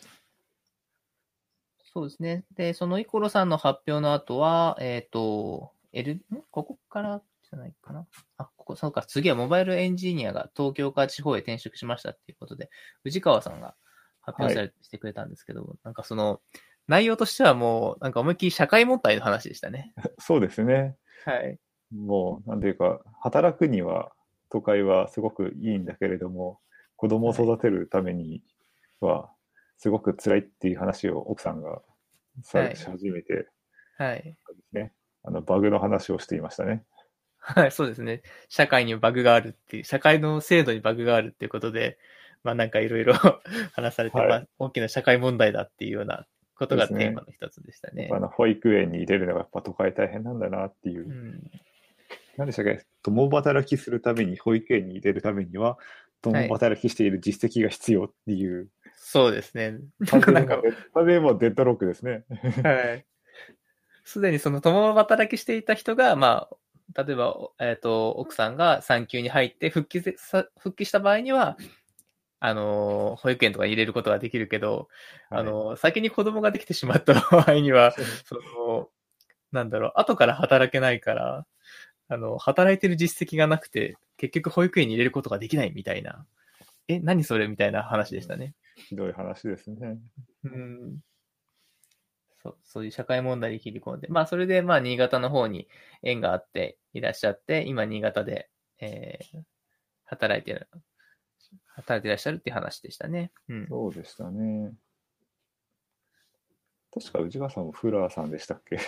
[1.92, 2.44] そうですね。
[2.54, 6.20] で、そのイコロさんの発表の後は、えっ、と、L、ん？
[6.50, 8.06] ここからじゃないかな？
[8.36, 12.70] あ、ここ、そうか、次はモバイルエンジニアが東京から地方へ転職しましたっていうことで、
[13.02, 13.74] 藤川さんが
[14.20, 16.40] 発表され、してくれたんですけど、なんかその、
[16.88, 19.92] 内容としてはもう、なんか思いっきり社会問題の話でしたね。
[20.18, 20.96] そうですね。
[21.24, 21.58] はい。
[21.94, 24.12] もう、なんていうか、働くには
[24.50, 26.60] 都会はすごくいいんだけれども、
[26.96, 28.42] 子供を育てるために
[29.00, 29.30] は、
[29.78, 31.82] すごく辛いっていう話を奥さんが
[32.42, 33.48] さはいし始めて、
[33.98, 34.36] はい。
[34.72, 36.84] ね、あのバグの話をしていましたね。
[37.38, 38.22] はい、そうですね。
[38.48, 41.98] 社会にバグがあるっていう、社会の制度にバグがあるっていうことで、
[42.42, 43.14] まあなんかいろいろ
[43.72, 46.26] 話されて、はいまあ大きな社会問題だっていうような
[46.58, 48.08] ことがテーマの一つでしたね。
[48.12, 51.08] あの保育園に入れるのがやっぱ都会大変なんだなっていう。
[51.08, 51.50] うん、
[52.36, 52.84] 何でしたっけ？
[53.02, 55.78] 共働きするために保育園に入れるためには、
[56.22, 58.68] 共働きしている実績が必要っていう。
[58.94, 59.78] そうですね。
[60.08, 60.60] 完全なんか
[60.94, 62.24] 完全にもうデッドロックですね。
[62.62, 63.06] はい。
[64.04, 66.48] すでにその共働きしていた人が、ま
[66.94, 71.56] あ、例えば、えっ、と、奥さんが産休に入って復帰復帰した場合には、
[72.46, 74.86] あのー、保育園とかに入れることができるけど、
[75.30, 77.90] あのー、先に子供ができてしまった場合には、
[78.24, 78.88] その、
[79.50, 81.44] なんだろう、後から働けないから、
[82.06, 86.24] あの、働いてる実績がなくて、結局保育園に入れることができないみたいな。
[86.86, 88.54] え、何それみたいな話でしたね。
[88.76, 89.98] ひどい話ですね。
[90.44, 91.00] うん。
[92.44, 94.06] そう、そういう社会問題に切り込んで。
[94.06, 95.66] まあ、それで、まあ、新潟の方に
[96.04, 99.42] 縁があっていらっしゃって、今、新潟で、えー、
[100.04, 100.68] 働いてる、
[101.76, 103.30] 働いていらっしゃるっていう話でしたね。
[103.48, 103.66] うん。
[103.68, 104.72] そうでしたね。
[106.92, 108.78] 確か内川さんもフラーさんでしたっけ？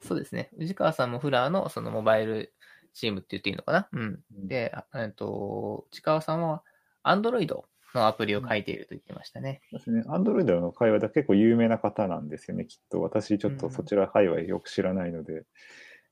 [0.00, 0.50] そうですね。
[0.56, 2.54] 藤川さんもフラーのそのモバイル
[2.92, 3.88] チームって言っていいのかな？
[3.92, 4.20] うん。
[4.46, 6.62] で、あえっと、内川さんは、
[7.02, 9.62] アンドロイドのアプリを書いていると言ってましたね。
[9.70, 10.04] そうですね。
[10.06, 13.02] アンドロイドの会話では結構有名な方なんですよね、きっと。
[13.02, 15.44] 私、ちょっとそちら界隈よく知らないので。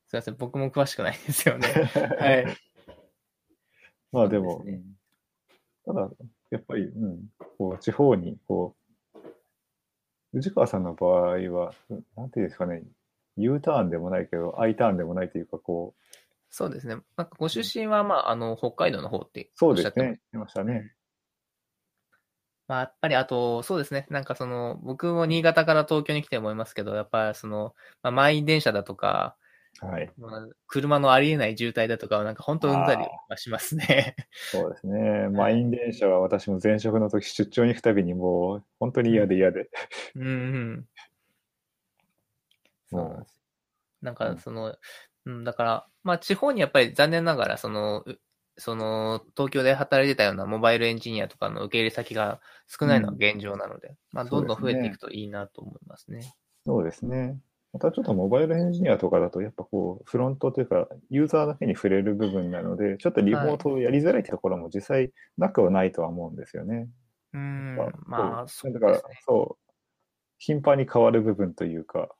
[0.08, 1.68] すいません、僕も詳しくないんですよね。
[2.18, 2.46] はい。
[4.10, 4.82] まあでも、ね
[5.84, 6.08] ただ、
[6.50, 7.20] やっぱり、うん、
[7.58, 8.76] こう、地方に、こ
[9.14, 9.18] う、
[10.32, 12.82] 藤川さんの場合は、うんなんていうんですかね、
[13.36, 16.02] U ターンでもないけど、I ターンでもないというか、こう、
[16.50, 16.96] そうですね。
[17.16, 20.94] なんかご出身は、まあ、あの、北海道の方ってそうおっしゃってまですね、ましたね。
[22.68, 24.06] まあ、やっぱり、あと、そうですね。
[24.10, 29.36] なんかその、僕も新潟から東京に来て思いますけど、やっぱりその、まあ、満員電車だとか、
[29.80, 30.12] はい。
[30.16, 34.16] まあ、車のありえない渋滞だとかは、なんか本当うんざりはしますね。
[34.50, 35.28] そうですね。
[35.32, 39.70] 満員電車は私も前職の時出張に行くたびにもう、本当に嫌で嫌で。
[40.14, 40.88] うんうん。
[42.90, 43.42] そうなんもです。
[44.02, 44.76] なんうんかその、
[45.26, 48.20] うん、だから、まあ地方にやっぱり残念ながら、その、う
[48.58, 56.34] その、東京で働いてたようなモバイルエンジニアとかの受け入れ先が少ないのは現状なので、まあどんどん増えていくといいなと思いますね。
[56.66, 57.40] そうですね。
[57.72, 66.88] またちょっとモバイルエンジニアとかだと、やっぱこう、フロントというか、ユーザーだけに触れる部分なので、ちょっとリモートをやりづらいところも実際なくはないとは思うんですよね。
[67.32, 69.72] うんまあ、まあ、そだからそう
[70.36, 72.10] 頻繁に変わる部分というか、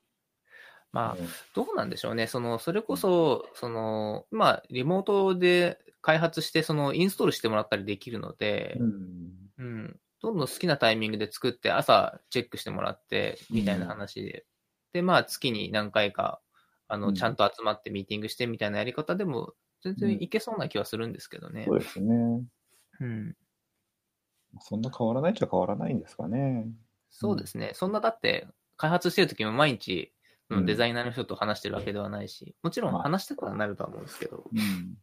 [0.91, 2.27] まあ、うんどうなんでしょうね。
[2.27, 9.99] その、それこそ、その、まあ、リモートで開発して、その、インストールしてもらったりできるので、うんうん。
[10.21, 14.45] どんどん好きなタイミングで作って、朝チェックしてもらって、みたいな話で。
[14.93, 16.39] で、まあ、月に何回か、
[16.87, 21.75] あの、うんちゃんと集まってミーティングしてみたいなやり方でも、全然いけそうな気はするんですけどねそ。
[21.75, 22.43] うですね。
[23.01, 23.35] うん。
[24.61, 26.67] そんな変わらないっちゃ変わらないんですかね。
[27.09, 27.71] そうですね。
[27.73, 30.13] そんな、だって、開発してる時も毎日
[30.49, 34.97] デザイナーの人と話してるわけではないし、もちろんまあ話したくはなるとは思うんですけど、うん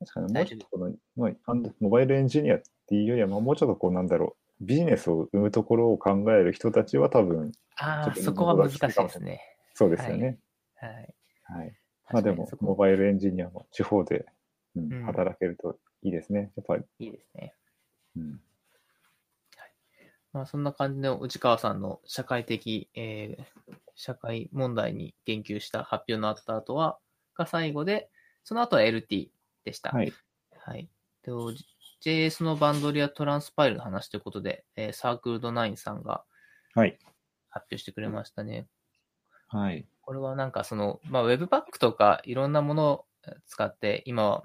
[0.00, 0.92] 確かにもうちょっとこの、
[1.80, 9.40] モバイルエンジニアっていうよりは、まあもうちょっとこうなんだろう、ビジネスを生むところを考える人たちは多分、ああ、そこは難しいですね。
[9.74, 10.38] そうですよね。
[10.76, 11.14] はい。
[11.44, 11.74] はい。
[12.12, 14.26] まあでもモバイルエンジニアも地方で、
[14.76, 16.50] うんうん働けるといいですね。
[16.56, 16.82] やっぱり。
[16.98, 17.54] いいですね。
[18.16, 18.40] うん
[20.32, 26.98] まあ、そんな感じの内川さんの社会的、えー社会問題に言及した発表のあった後は、
[27.36, 28.10] が最後で、
[28.42, 29.28] その後は LT
[29.64, 29.90] でした。
[29.90, 30.12] はい。
[30.58, 30.88] はい。
[31.24, 31.32] で
[32.04, 36.24] JS のバンドリアトランスパイルの話ということで、えーサークルド9さんが
[36.74, 36.98] はい。
[37.48, 38.66] 発表してくれましたね。
[39.46, 39.86] はい。
[40.02, 43.04] これはなんかその、まあ、Webpack とかいろんなものを
[43.46, 44.42] 使って、今は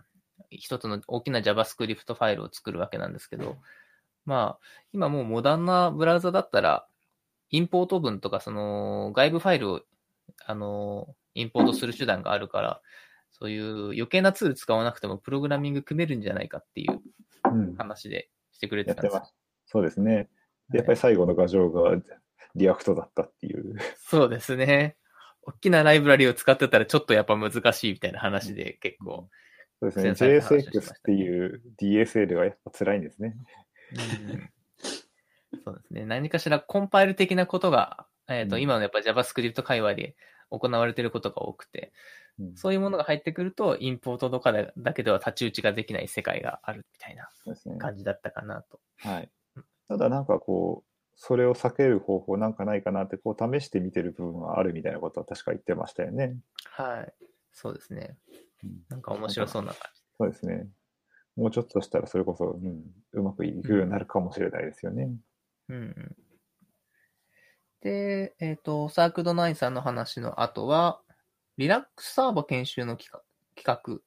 [0.51, 3.57] 一つの大きな JavaScript ファイルを作るわけなんですけど、
[4.25, 6.87] まあ、今もうモダンなブラウザだったら、
[7.49, 9.81] インポート文とかその外部ファイルを、
[10.45, 12.81] あの、インポートする手段があるから、
[13.31, 17.01] そういう余計なツール使わなくてもプログラミング組めるんじゃないかっていううん。
[17.77, 19.35] 話でしてくれやてたんですよってます。
[19.65, 20.29] そうですね。
[20.69, 21.95] でやっぱり最後の牙城が
[22.55, 23.75] React だったっていう。
[23.97, 24.95] そうですね。
[25.43, 29.29] 大きなライブラリを使ってたらちょっとやっぱ難しいみたいな話で結構。
[29.79, 30.39] そうですね。
[30.39, 33.35] JSX っていう DSL がやっぱ辛いんですね。
[34.31, 34.49] うん
[35.65, 36.05] そうですね。
[36.05, 40.15] 何かしらコンパイル的なことが、えっ、と、うん今のやっぱ JavaScript 界隈で
[40.49, 41.91] 行われていることが多くて、うん
[42.55, 47.29] そういうものが入ってくると、 import とかだだけでは太刀打ちができない世界があるみたいな。
[47.77, 48.79] 感じだったかなと。
[48.97, 49.29] はい。
[49.87, 56.37] ただなんかこう、それを避ける方法なんかないかなってこう試してみてる部分はあるみたいなことは確か言ってましたよね。
[56.65, 57.13] はい。
[57.51, 58.17] そうですね。
[58.63, 60.01] うんなんか面白そうな感じ。
[60.17, 60.67] そうですね。
[61.35, 62.83] もうちょっとしたらそれこそ、うん、
[63.13, 65.11] うまくいくようになるかもしれないですよね。
[65.69, 66.15] うんうん。
[67.81, 71.01] で、えっ、と、サークドナインさんの話の後は、
[71.59, 73.21] リラックスサーバ研修の企
[73.65, 73.99] 画。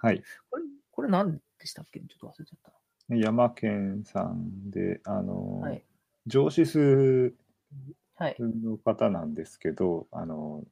[0.00, 0.22] はい。
[0.50, 2.00] これ、これ何でしたっけ？
[2.00, 5.68] ちょっと忘れちゃっ山健さんで、あの、た。
[5.68, 5.84] はい。
[6.26, 7.34] 上司数
[8.14, 8.36] はい。
[8.38, 10.64] の方なんですけど、あの、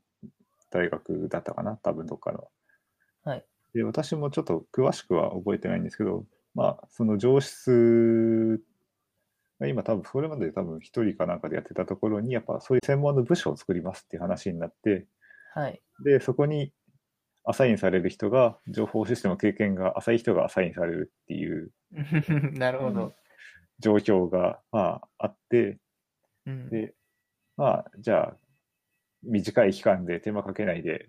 [0.70, 1.76] 大学だったかな？
[1.76, 2.48] 多分どっかの。
[3.24, 3.44] はい。
[3.74, 8.62] で、私もちょっと詳しくは覚えてないんですけど、まあ、その上質
[9.60, 15.04] が今多分、それまで多分一人かなんかでやってたところに、やっぱそういう専門の部署を作りますっていう話になって、
[15.56, 15.80] はい。
[16.04, 16.70] で、そこに
[17.44, 21.72] アサインされる人が、情報システムの経験が浅い人がアサインされるっていう
[22.52, 23.16] なるほど。
[23.78, 25.78] 状況が、まあ、あって、
[26.44, 26.68] うん。
[26.68, 26.94] で、
[27.56, 28.36] まあ、じゃあ、
[29.22, 31.08] 短い期間で手間かけないで、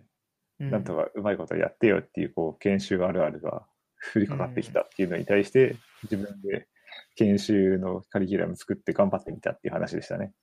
[0.60, 3.68] うんなんとかうまいことやってよっていう、こう、研修あるあるが
[4.16, 6.68] 降りかかってきたっていうのに対して、自分で
[7.16, 10.34] 研修のカリキュラム作って頑張ってみたっていう話でしたね。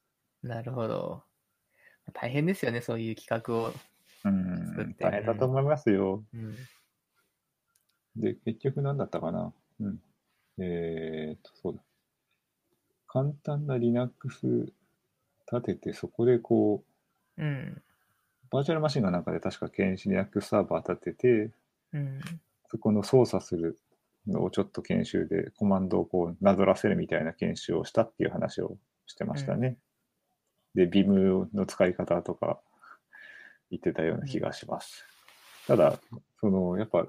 [0.43, 1.25] なるほど。
[2.13, 3.73] 大変ですよね、そういう企画を。
[4.25, 6.25] うん、て大変だと思いますよ。
[6.33, 6.57] うん。
[8.17, 9.53] で、結局何だったかな。
[9.81, 10.01] うん。
[10.59, 11.83] えーっと、そうだ。
[13.07, 14.73] 簡単な Linux
[15.53, 16.83] 立てて、そこでこ
[17.37, 17.83] う、うん。
[18.51, 21.51] バーチャルマシンが中で確か研修 Linux サーバー立てて、
[21.93, 22.21] うん。
[22.71, 23.79] そこの操作する
[24.27, 29.77] のをちょっと研修でコマンドをこうなぞらせるみたいな研修をしたっていう話をしてましたね。
[30.75, 32.59] で、Vim の使い方とか
[33.79, 35.05] 言ってたような気がします。
[35.67, 35.99] ただ、
[36.41, 37.07] その、やっぱ、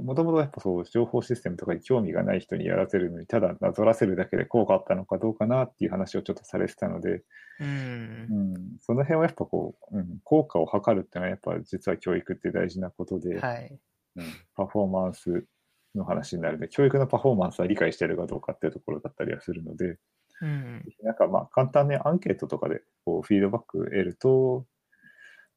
[0.00, 7.24] もともとやっぱそう、情報システムとかに興味がない人にやらせるのに、ただなぞらせるだけで効果あったのかどうかなっていう話をちょっとされてたので、う。
[7.60, 13.78] うんん、その辺はやっぱこう、うん、効果を測るっていうのはやっぱ実は教育って大事なことで、はい。
[14.16, 14.24] うん、
[14.54, 15.46] パフォーマンス
[15.94, 19.98] の話になるので、教育のパフォーマンスは理解してるかどうかっていうところだったりはするので、
[20.40, 20.82] うん。
[21.02, 24.66] なんかまあ簡単にアンケートとかでこうフィードバック得ると、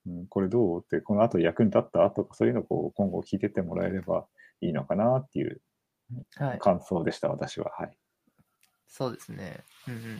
[0.07, 0.81] うん、これどう？
[0.81, 2.09] って、この後役に立った？
[2.11, 4.25] とかそういうのをこう今後聞いてってもらえれば
[4.61, 5.61] いいのかなっていう
[6.35, 6.59] はい。
[6.59, 7.71] 感想でした、私は。
[7.77, 7.97] はい。
[8.87, 9.63] そうですね。
[9.87, 10.19] うん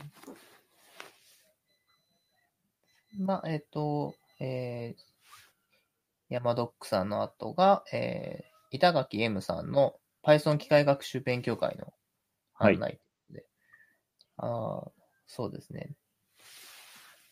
[3.18, 3.24] うん。
[3.26, 11.94] まあ、えっ、と、えー、ヤマドックさんの後が、えー、板垣 M さんの Python 機械学習勉強会の
[12.56, 12.98] 案内
[13.30, 13.46] で、
[14.36, 14.90] ああ、
[15.26, 15.94] そうですね。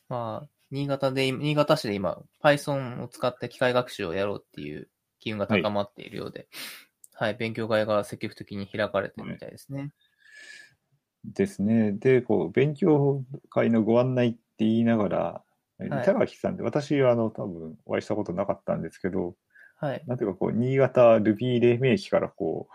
[0.08, 4.88] まあ、新潟で、新潟市で今、Python を使って機械学習をやろうっていう
[5.20, 6.48] 機運が高まっているようで、
[7.12, 9.92] はい、勉強会が積極的に開かれてるみたいですね。
[11.24, 11.92] ですね。
[11.92, 15.44] で、こう勉強会のご案内って言いながら、はい
[15.78, 19.36] 板垣さんで、私はあの多分お会いしたことなかったんですけど、
[19.76, 20.02] はい。
[20.06, 22.68] なんていうかこう、新潟 Ruby 黎明期からこ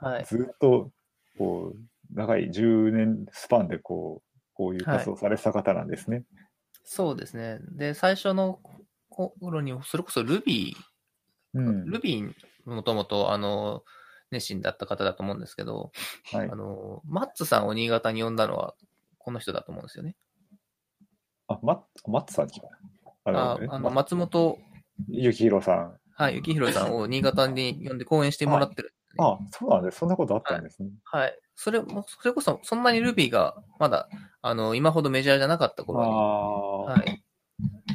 [0.00, 0.24] う、はい。
[0.24, 0.90] ずっと、
[1.38, 1.78] こう、
[2.12, 6.24] 長い10年スパンで、こう、こういう活動をされてた方なんですね。
[6.84, 7.58] そうですね。
[7.72, 8.60] で、最初の
[9.08, 10.74] 頃に、それこそ Ruby、
[11.54, 11.84] うん。
[11.84, 12.32] Ruby
[12.64, 13.84] もともと、あの、
[14.30, 15.92] 熱心だった方だと思うんですけど、
[16.32, 16.54] はいあ。
[16.54, 18.74] の、マッツさんを新潟に呼んだのは、
[19.18, 20.16] この人だと思うんですよね。
[21.48, 22.62] あ、マッマッツさん違う。
[23.26, 24.58] あああの、ま松本、
[25.08, 25.98] ゆきひろさん。
[26.16, 29.98] はい、幸宏さんを新潟に呼んで講演してもらってるね、あ、そうなんです。
[29.98, 30.90] そんなことあったんですね。
[31.04, 31.38] はい。
[31.56, 34.08] それも、それこそ、そんなに Ruby がまだ、
[34.42, 36.14] あの、今ほどメジャーじゃなかったあ頃に、あ
[36.92, 37.24] はい。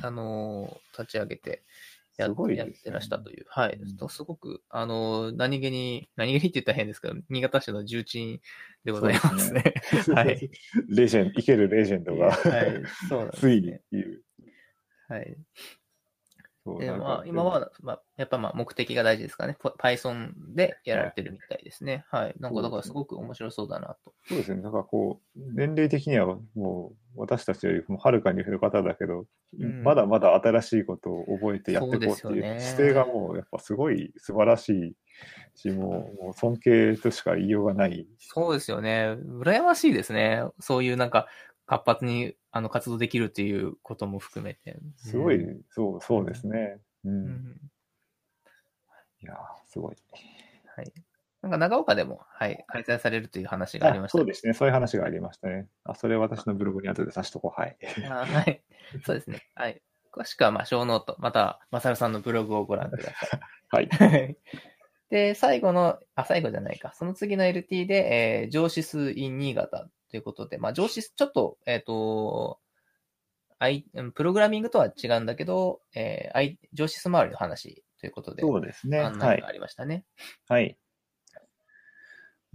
[0.01, 1.64] あのー立ち上げて
[2.18, 3.45] やねやってらしたという。
[3.47, 3.80] はい。
[4.10, 8.41] すごく、あのー何気に、何気にって言ったら変ですけど、新潟市の重鎮
[8.84, 9.64] でございますね。
[10.14, 10.51] はい。
[10.89, 12.84] レジェンド、生けるレジェンドが、はい。
[13.07, 14.24] そうなんです、 ついにいう。
[15.07, 15.38] はい。
[16.74, 19.56] そうで、まあ、今は、まあ、やっぱまあ、目的が大事ですかね。
[19.60, 22.06] ポ Python でやられてるみたいですね。
[22.10, 22.36] はい。
[22.40, 24.14] なんか、だからすごく面白そうだなと。
[24.28, 24.62] そうですね。
[24.62, 29.26] なんかこう、年齢的にはもう私たちよりもはるかに上の方だけど、
[29.60, 34.96] うんまだまだ新しいことを覚えてやっていこうっていう姿勢がもうやっぱすごい素晴らしい
[35.56, 38.08] し、もうもう尊敬としか言いようがない。
[38.20, 39.18] そうですよね。
[39.42, 40.44] 羨ましいですね。
[40.60, 41.28] そういうなんか、
[41.70, 44.80] 活発にあの活動できるっていうことも含めて。
[44.98, 46.80] すごい、うんそう、そうですね。
[47.06, 47.12] うん。
[47.12, 47.62] うん
[49.22, 49.98] いやーすごい。
[50.76, 50.94] はい。
[51.42, 54.18] なんか長岡でも、はい、開催されるという話がありました。
[54.18, 54.54] そうですね。
[54.54, 55.68] そういう話がありましたね。
[55.84, 57.62] あ、それ私のブログに後でさしとこう。
[57.62, 57.78] はい。
[58.10, 58.64] あはい。
[59.06, 59.44] そうですね。
[59.56, 59.82] はい。
[60.12, 63.40] 詳しくは、まあ、 show note、または、まさるさんのブログをご覧くださ
[63.70, 63.86] はい。
[63.86, 63.88] い。
[63.90, 64.38] はい
[65.10, 66.94] で、最後の、あ、最後じゃないか。
[66.94, 72.60] その次の LT で、えー、上司数 in 新潟ということで、まあ、上司数、ちょっと、えっ、と、
[73.60, 78.99] アイうんプログラミングとは違うんだけど、えー、アイ上司数周りの話ということで、そうですね。
[78.99, 79.47] はい案内が。
[79.47, 80.05] ありましたね。
[80.47, 80.78] はい。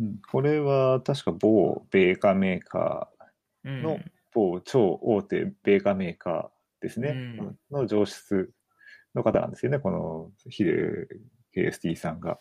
[0.01, 3.83] うん、これは確か某米価メーカーうん。
[3.83, 3.99] の
[4.33, 8.51] 某超大手米価メーカーですね、うんの上質
[9.15, 11.07] の方なんですよね、このヒデ
[11.55, 12.41] KST さんが。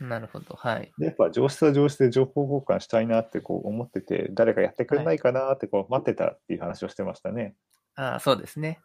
[0.00, 0.54] なるほど。
[0.54, 0.92] はい。
[0.98, 7.56] でやっぱ上質は上質で情報交換したいなってこう思ってて、誰かやってくれないかなってこう待ってたっていう話をしてましたね。
[7.96, 8.80] ああ、そうですね。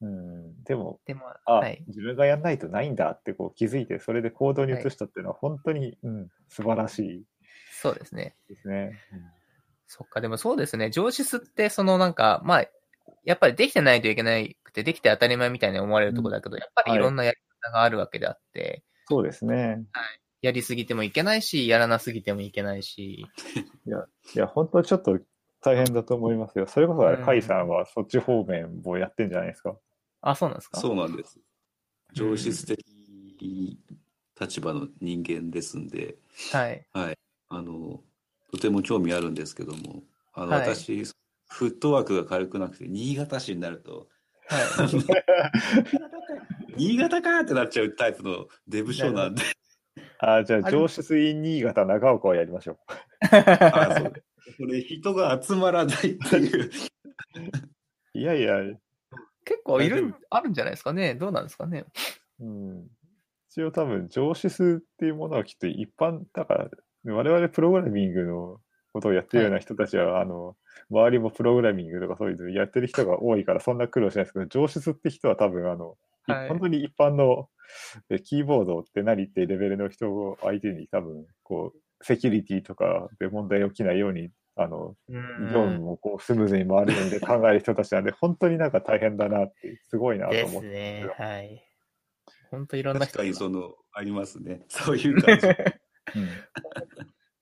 [0.00, 1.84] うん、でも、でも、あ、はい。
[1.86, 7.24] 自分がやんないとないんだってこう気づいて、それで行動に移したっていうのは本当に、うん、素晴らしい
[7.80, 8.36] そうですね。
[8.48, 9.00] ですね。
[9.86, 10.90] そっか、でもそうですね。
[10.90, 12.64] 上司って、そのなんか、まあ、
[13.24, 19.84] やっぱりできてないといけないくて、できて当たり前みたいに思われるところだけど、やっぱりいろんなやり方があるわけであって、そうですね。
[20.42, 23.26] やりすぎてもいけないし、やらなすぎてもいけないし、
[23.86, 23.90] い
[24.38, 25.18] や、本当ちょっと
[25.60, 26.66] 大変だと思いますよ。
[26.66, 29.76] それこそ甲斐さんはそっち方面をやってんじゃないですか？
[30.20, 30.80] あ、そうなんですか？
[30.80, 31.38] そうなんです。
[32.12, 32.84] 上質的
[34.40, 36.16] 立場の人間ですんで、
[36.52, 36.84] はい。
[37.48, 38.02] あの、
[38.50, 40.02] とても興味あるんですけども、
[40.34, 40.74] あの、はい。
[40.74, 41.04] 私、
[41.48, 44.08] フットワークが軽くなくて、新潟市になると、
[44.48, 44.64] はい。
[46.76, 47.40] 新潟か。
[47.40, 49.42] ってなっちゃうタイプのデブ賞なんで、
[50.24, 52.76] あじゃあ、上質院新潟長岡をやりましょう。
[53.34, 54.12] あそう
[54.58, 56.70] これ人が集まらないっていう。
[58.14, 58.56] いやいや、
[59.44, 61.16] 結構いる、あるんじゃないですかね。
[61.16, 61.86] どうなんですかね。
[62.40, 62.86] うん。
[63.50, 66.70] 一応多分、上質っていうものはきっと一般、だから、
[67.04, 68.60] 我々プログラミングの
[68.92, 70.56] ことをやってるような人たちは、あの、
[70.90, 77.48] 周りもプログラミングとかそういうのやってる人が多いから、そんな苦労しないですけど、上質って人は多分、あの、いはい本当に一般の
[78.10, 85.78] えキーボードって何ってレベルの人を相手に多分、こう、セキュリティとかで問題起きないように、あの、う業務ん。
[85.78, 90.68] もこうスムーズに回るように考える人たちなんで、本当になんか大変だなって、すごいなとで思って。
[90.68, 91.06] すね。
[91.16, 91.68] はい。
[92.50, 94.62] 本当いろんな人が確かにその、ありますね。
[94.68, 95.46] そういう感じ。
[96.16, 96.28] うん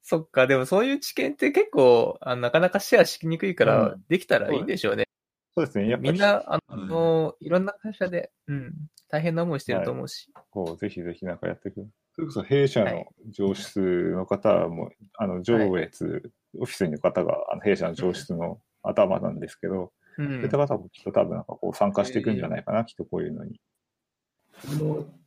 [0.02, 5.09] そっか、でもそういう知見って結構、あなかなかシェアしにくいから、うんできたらいいんでしょうね。
[5.56, 5.88] そうですね。
[5.88, 8.74] やっぱりみんな、あうんの、いろんな会社で、うん、
[9.08, 10.30] 大変な思いしてると思うし。
[10.50, 11.88] こう、ぜひぜひなんかやっていく。
[12.14, 20.22] それこそ弊社のはい上質の方も、あの、上越、オフィスにいる方が、あの弊社の上質の頭なんですけど、う。
[20.22, 23.60] そういった方もきっと多分なんかこう参加していくんじゃないかな、きっとこういうのに。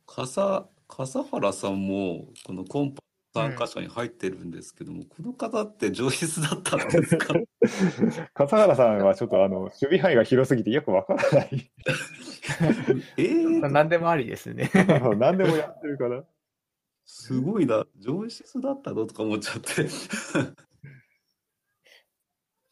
[0.06, 3.02] 笠笠原さんも、このコンパ
[3.34, 7.34] 参加者に入ってるんですけども、この方って上質だったんですか？
[8.32, 11.70] 笠原さんはちょっとあの、 守備範囲が広すぎてよくわからない。
[13.16, 14.70] えー、何でもありですね。
[15.18, 16.24] 何でもやってるから。
[17.06, 17.84] すごいな。
[17.98, 19.06] 上質だったの？
[19.06, 19.88] とか思っちゃって。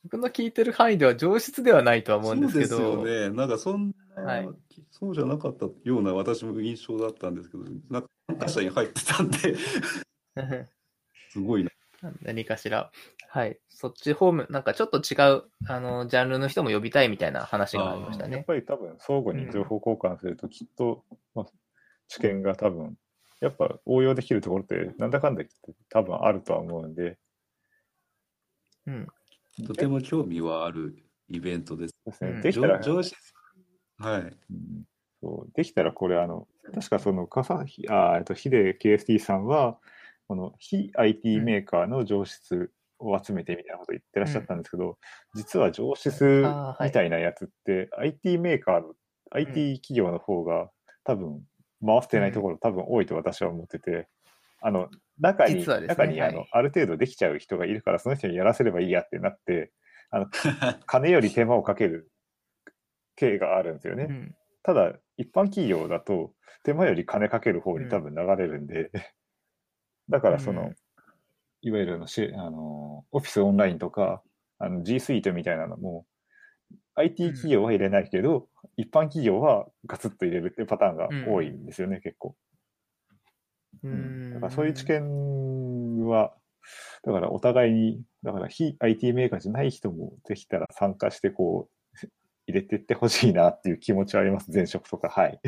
[0.04, 2.76] 僕の聞いてる範囲では上質ではないとは思うんですけど。
[2.76, 3.36] そうですよね。
[3.36, 4.48] なんかそんな、はい
[4.90, 9.56] そうじゃなかったような私も印象だったんですけど、なんか参加者に入ってたんで、
[11.30, 11.70] すごいな。
[12.22, 12.90] 何かしら。
[13.28, 13.58] はい。
[13.68, 18.44] そっち方面、なんかちょっと違う、あの、ジャンルの人も呼びたいみたいな話がありましたやっね。
[18.46, 21.04] ぱり多分相互に情報交換するときっと、
[21.34, 21.46] まあ、
[22.08, 22.98] 知見が多分、
[23.40, 27.18] やっぱ応用できるところってなんだかんだ言って多分あるとは思うんで、
[28.86, 29.08] うん。
[29.66, 30.96] とても興味はある
[31.28, 31.94] イベントです。
[32.04, 33.14] ですね、うんできたら、上上司
[33.98, 34.20] はい。
[34.22, 34.24] う
[34.54, 34.84] ん
[35.22, 39.78] そうできたらこれあの、確かその笠ひあえっとヒデ KST さんは、
[40.32, 44.96] この非 IT メーカーの上質を集めてみたいなことを言ってらっしゃったんですけど、
[45.34, 46.42] 実は上質
[46.80, 48.94] みたいなやつって、IT メーカーの、
[49.32, 50.70] IT 企業の方が
[51.04, 51.42] 多分
[51.84, 54.08] 回してないところ多分多いと私は思ってて、
[54.62, 54.88] あの、
[55.20, 59.70] 中に、ね中にあの、はいある程度できちゃう人がいるから、その人にやらせればいいやってなって、
[60.08, 60.26] あの、
[60.86, 62.10] 金より手間をかける
[63.16, 64.06] 経があるんですよね。
[64.08, 64.34] うん。
[64.62, 68.90] ただ、一般企業だと、手間より金かける方に多分流れるんで、
[70.08, 70.74] だからその、うん
[71.62, 74.20] いわゆるのしあの、オフィスオンラインとか、
[74.58, 76.06] あの G Suite みたいなのも、
[76.96, 82.34] IT 企業は入れないけど、一般企業はガツッと入れるっていうパターンが多いんですよね、結構。
[83.84, 84.34] ううんん。
[84.34, 86.34] だからそういう知見は、
[87.04, 91.81] だからお互いに、だから非 IT メーカーじゃない人もできたら参加してこう、
[92.46, 95.08] 入れていってほしいなっていう気持ちはあります、前職とか。
[95.08, 95.40] はい。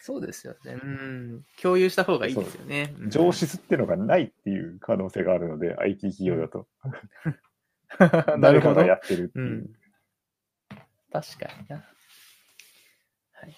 [0.00, 0.72] そうですよね。
[0.72, 1.44] うん。
[1.60, 2.94] 共有した方がいいですよね。
[2.98, 6.66] うん上質っていうのがないっていう可能性があるので、IT 企業だと。
[8.38, 8.86] なるほど誰かが。
[8.86, 9.44] やってるっていう。
[9.44, 9.72] うん
[11.12, 11.76] 確かにな。
[13.32, 13.56] はい。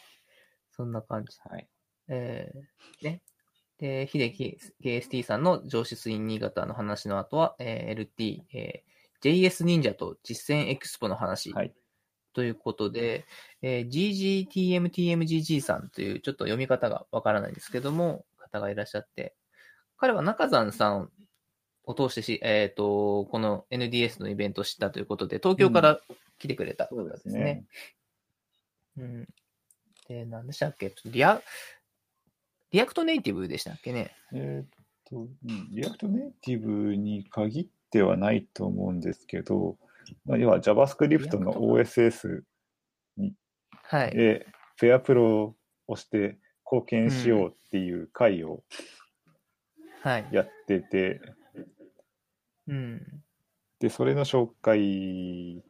[0.71, 1.39] そんな感じ。
[1.45, 1.69] はい。
[2.09, 3.23] えー、ね。
[3.79, 11.73] で、秀樹 KST さんの上質 in 新潟の話の後は、えー LT、えー JS 忍者と実践エクスポの話はい。
[12.33, 13.25] ということで、
[13.63, 13.89] えー
[14.49, 19.35] GGTMTMGG さんというちょっと読み方がわからないんですけども、方がいらっしゃって、
[19.97, 21.11] 彼は中山さん
[21.85, 26.01] を通してし、えっ、と、この NDS のイベントを知ったということで、東京から
[26.39, 27.65] 来てくれた方ですね。
[28.99, 29.29] うん。
[30.09, 30.95] で、何でしたっけ？
[31.07, 31.41] リア、
[32.71, 34.15] リアクトネイティブでしたっけね？
[34.33, 34.67] えーっ
[35.09, 39.92] と、うん React Native に限ってはないと思うんですけど、まあ、
[40.27, 42.43] 要は JavaScript の OSS
[43.93, 44.17] はい。
[44.17, 44.47] で、
[44.79, 45.55] ペアプロ
[45.87, 48.63] をして貢献しようっていう会を
[50.03, 50.29] はい。
[50.33, 51.21] やってて、
[52.67, 53.23] うん。
[53.79, 55.63] で、それの紹介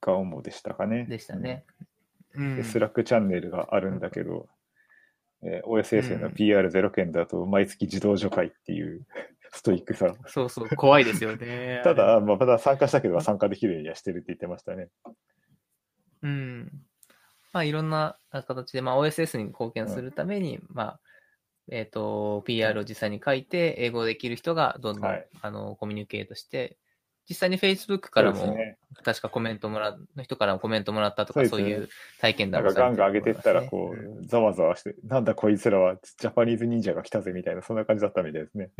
[0.00, 1.06] が主でしたかね。
[1.06, 1.64] でしたね。
[2.34, 2.56] うん。
[2.56, 2.62] で。
[2.62, 4.48] スラックチャンネルがあるんだけど、
[5.42, 9.04] えー OSS のうん PR0 件だと毎月自動除会っていう
[9.52, 10.14] ストイックさ。
[10.26, 11.82] そうそう、怖いですよね。
[11.84, 14.88] ただ、まあ、まだ参加したけど参加できるようにはしてるって言ってましたね。
[16.22, 16.70] うん。
[17.52, 21.00] まあ、いろんな形で、まあ、OSS に貢献するために、まあ、
[21.68, 26.78] えっ、と、PR を実際に書いて、英語できる人がどんどん、はいあの、コミュニケートして、
[27.28, 28.78] 実際に Facebook からも、ね。
[29.04, 31.88] 確かコメントもらの人からもコメントもらったとか、そうねいう
[32.20, 38.70] 体験なん談かガンガン上げてったら、こうう、ざわざわして、なんだこいつらはジャパニーズ忍者が来たぜみたいな、そんな感じだったみたいですね。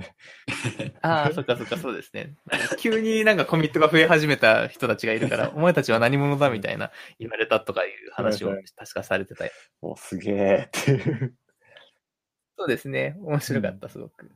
[1.02, 2.34] ああ、そっかそっか、そうですね。
[2.78, 9.46] 急になんかコミットが増え始めた人たちがいるから、 お前たちは何者だみたいな言われたとかいう話を確かされてた。
[9.80, 11.34] お、すげえっていう。
[12.58, 13.16] そうですね。
[13.20, 14.30] 面白かった、すごく。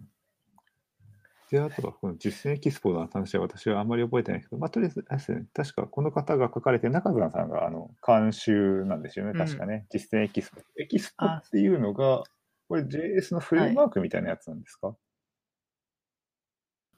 [1.50, 9.86] で、あとはこの実践 Expo の話は私はあんまり覚えてないけど、まあ、とりあえず、ですね、確かこの方が書かれて、中澤さんがあの監修なんですよね、確かね。
[9.90, 12.24] 実践 Expo。Expo っていうのが、
[12.68, 14.96] これ JS のフレームワークみたいなやつなんですか、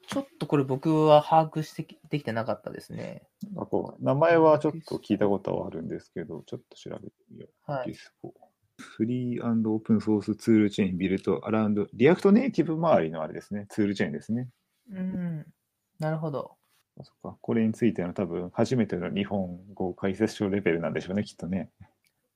[0.09, 3.27] ちょっとこれ僕は把握してきできてなかったですね。
[3.43, 7.71] なんかこう名前はちょっと聞いたことはあるんですけど、ちょっと調べてみよう。
[7.71, 7.91] はい。
[7.91, 14.47] Expo。Free open source toolchain built around、React Native 周りのあれですね、ツールチェーンですね。
[14.91, 15.45] うん。
[15.99, 16.55] なるほど。
[16.99, 21.69] あそっかこれについての多分初めての日本語解説書レベルなんでしょうね、きっとね。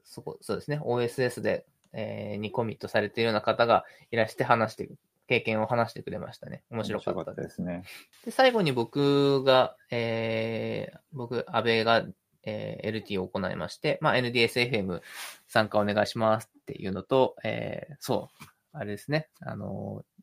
[0.03, 0.79] そこ、そうですね。
[0.79, 4.89] OSS で、えーにコミットされているような方がいらして話して、
[5.27, 6.63] 経験を話してくれましたね。
[6.69, 7.47] 面白かったです。
[7.47, 7.83] ですね。
[8.25, 12.05] で、最後に僕が、えー、僕、安倍が、
[12.43, 15.01] えー LT を行いまして、まあ、NDSFM
[15.47, 20.13] 参加お願いしますっていうのと、えー、そう、あれですね、あのー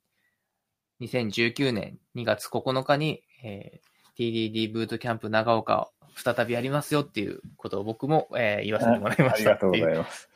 [1.01, 10.29] 2019年2月9日に、えー TDD ブートキャンプ長岡を再びやりますよっていうことを僕も、えー言わせてもらいましたありがとうございます。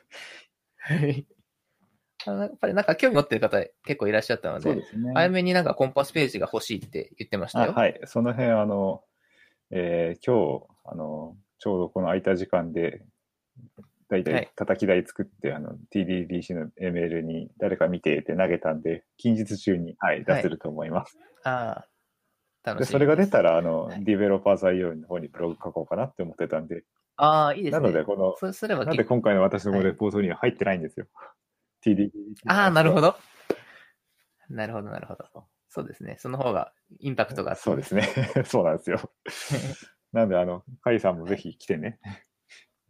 [2.26, 7.72] やっぱりなんか興味持ってる方結構いらっしゃったので、すね早めになんかコンパスページが欲しいって言ってましたよ。
[7.76, 9.04] あはい、その辺、あの、
[9.70, 13.00] えー今日、あの、ちょうどこの空いた時間で、
[14.10, 21.18] だいたはいい叩き台作って、あの、TDDC のメールに誰か見てって投げたんで、近日中に、はい、出せると思います。
[21.42, 21.88] ああ、
[22.64, 23.52] で、楽しみそれが出たら。
[23.52, 26.84] ら、あの、はいディベロッパーズ IO の方にブログ書こうかなって思ってたんで、
[27.16, 27.80] ああ、いいですね。
[27.80, 31.06] なので、この、そうすればなんで今回の私のレポートには入ってないんですよ。
[31.82, 32.10] TD。
[32.46, 33.12] ああ、なるほど。
[33.12, 33.16] ど。
[34.50, 35.46] なるほど、なるほど。
[35.70, 36.16] そうですね。
[36.18, 38.06] その方がインパクトがそうですね。
[38.44, 39.00] そうなんですよ。
[40.14, 41.98] なんで、あの、カイさんもぜひ来てね。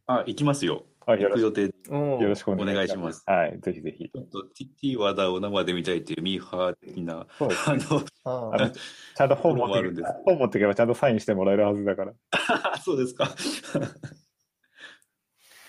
[0.06, 0.84] あ、行きますよ。
[1.06, 1.74] あ、よろし行く予定。
[2.22, 4.10] よろしくお願いしますはい、ぜひぜひ。
[4.14, 12.12] ょっと T, T 和田を生で見たいっていうミーハー的な、そうですあの、ああのちゃんと本持ってあるんです本持ってけばちゃんとサインしてもらえるはずだから。
[12.84, 13.28] そうですか。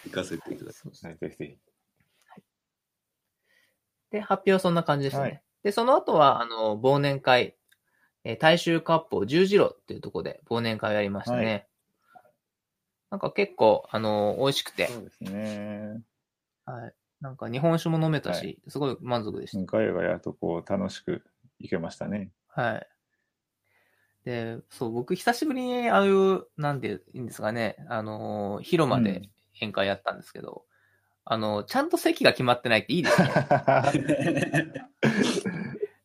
[0.03, 1.05] 行かせていただきます。
[1.07, 1.57] はい、ぜひぜひ。
[4.11, 5.21] で、発表はそんな感じですね。
[5.21, 7.57] はいで、その後は、あの、忘年会、
[8.25, 11.67] えー大衆割烹十字路っていうところで忘年会をやりましたね。
[13.11, 16.01] なんか結構、あの、美味しくて、そうですね。
[16.65, 16.93] はい。
[17.21, 19.77] なんか日本酒も飲めたし、すごい満足でした。
[19.77, 21.23] ガヤガヤとこう楽しく
[21.59, 22.31] いけましたね。
[22.49, 22.87] はい。
[24.25, 29.29] で、そう、僕久しぶりにああいう、なんていうんですかね、あのー、広間で
[29.61, 30.65] 宴会やったんですけど、
[31.25, 33.27] あの、ちゃんと席が決まってないっていいですね。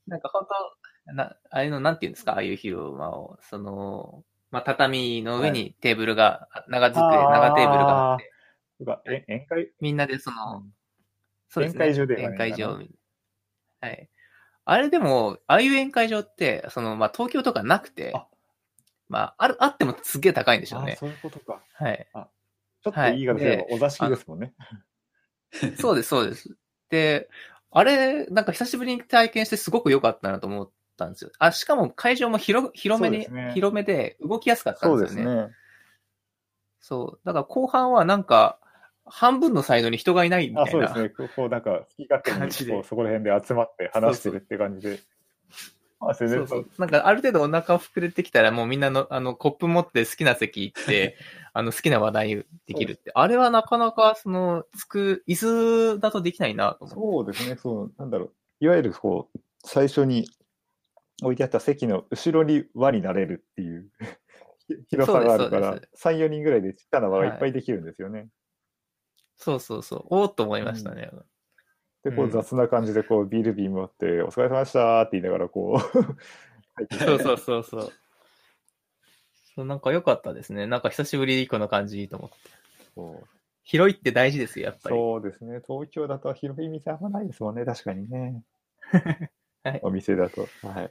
[0.06, 0.79] なんか本当、
[1.14, 8.32] な、ああいうの、なんていうんですか、ああいう広間を、その、まあ、畳の上にテーブルが、長机、長テーブルがあって、
[9.06, 9.72] え宴会？
[9.80, 10.64] みんなでその、
[11.48, 11.86] そうですね。
[11.86, 12.68] 宴会場ではない宴会場。
[13.80, 14.10] はい。
[14.64, 18.26] あれでも、ああいう宴会場って、その、まあ、東京とかなくてあ、
[19.08, 20.96] まあ、ある、あってもすげえ高いんでしょうあね。
[20.98, 21.62] そういうことか。
[21.74, 22.06] はい。
[22.82, 24.54] ちょっといい言い方すればはいお座敷ですもんね。
[25.78, 26.56] そうです、そうです。
[26.88, 27.28] で、
[27.70, 30.70] あれ、なんか久しぶりに体験してすごく良かったなと思っ
[31.00, 31.32] たんですよ。
[31.38, 35.22] あ、しかも会場も広、広めですね広めで動きやすかったんそうでよね。
[35.24, 35.54] ですすね。
[36.80, 37.20] そう。
[37.24, 38.58] だから後半はなんか、
[39.06, 40.70] 半分のサイドに人がいないみたいあ、な。
[40.70, 41.28] そうですね。
[41.34, 45.00] こうなんか、好き勝手にこうそこら辺で集まって話してるって感じで。
[46.00, 46.70] まあ、全然そうそう。
[46.78, 51.18] なんか、ある程度お腹膨れてきたら、もうみんなの、あの、コップ持って好きな席行って、
[51.52, 53.10] あの、好きな話題できるって。
[53.14, 57.56] あれはなかなか、その、つく、椅子だとできないなと思そうですね。
[57.56, 58.32] そう、なんだろう。
[58.60, 60.30] いわゆるこう、最初に
[61.22, 63.90] 置いてあった席の後ろに輪になれるっていう
[64.66, 68.28] ひ 広さがあるからそうで、3、4人ぐらいでちっちゃな輪がいっぱいできるんですよね。
[69.36, 70.06] そうそうそう。
[70.10, 71.10] おーっと思いましたね。
[72.04, 75.80] で、こううん雑な感じでこうビール瓶持って、お疲れ様でしたって言いながらこう
[76.94, 77.92] そうそうそうそう。
[79.54, 80.66] そう、なんか良かったですね。
[80.66, 82.36] なんか久しぶりにこの感じいいと思って。
[82.94, 84.96] そう広いって大事ですよ、やっぱり。
[84.96, 85.60] そうですね。
[85.66, 87.64] 東京だと広い店あんまないですもんね。
[87.64, 88.42] 確かにね。
[89.62, 90.48] はいお店だと。
[90.62, 90.90] はい。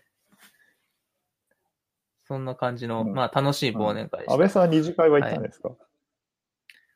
[2.29, 4.33] そんな感じの、うんまあ楽しい忘年会でした。
[4.33, 5.71] 安倍さん二次会は行ったんですか、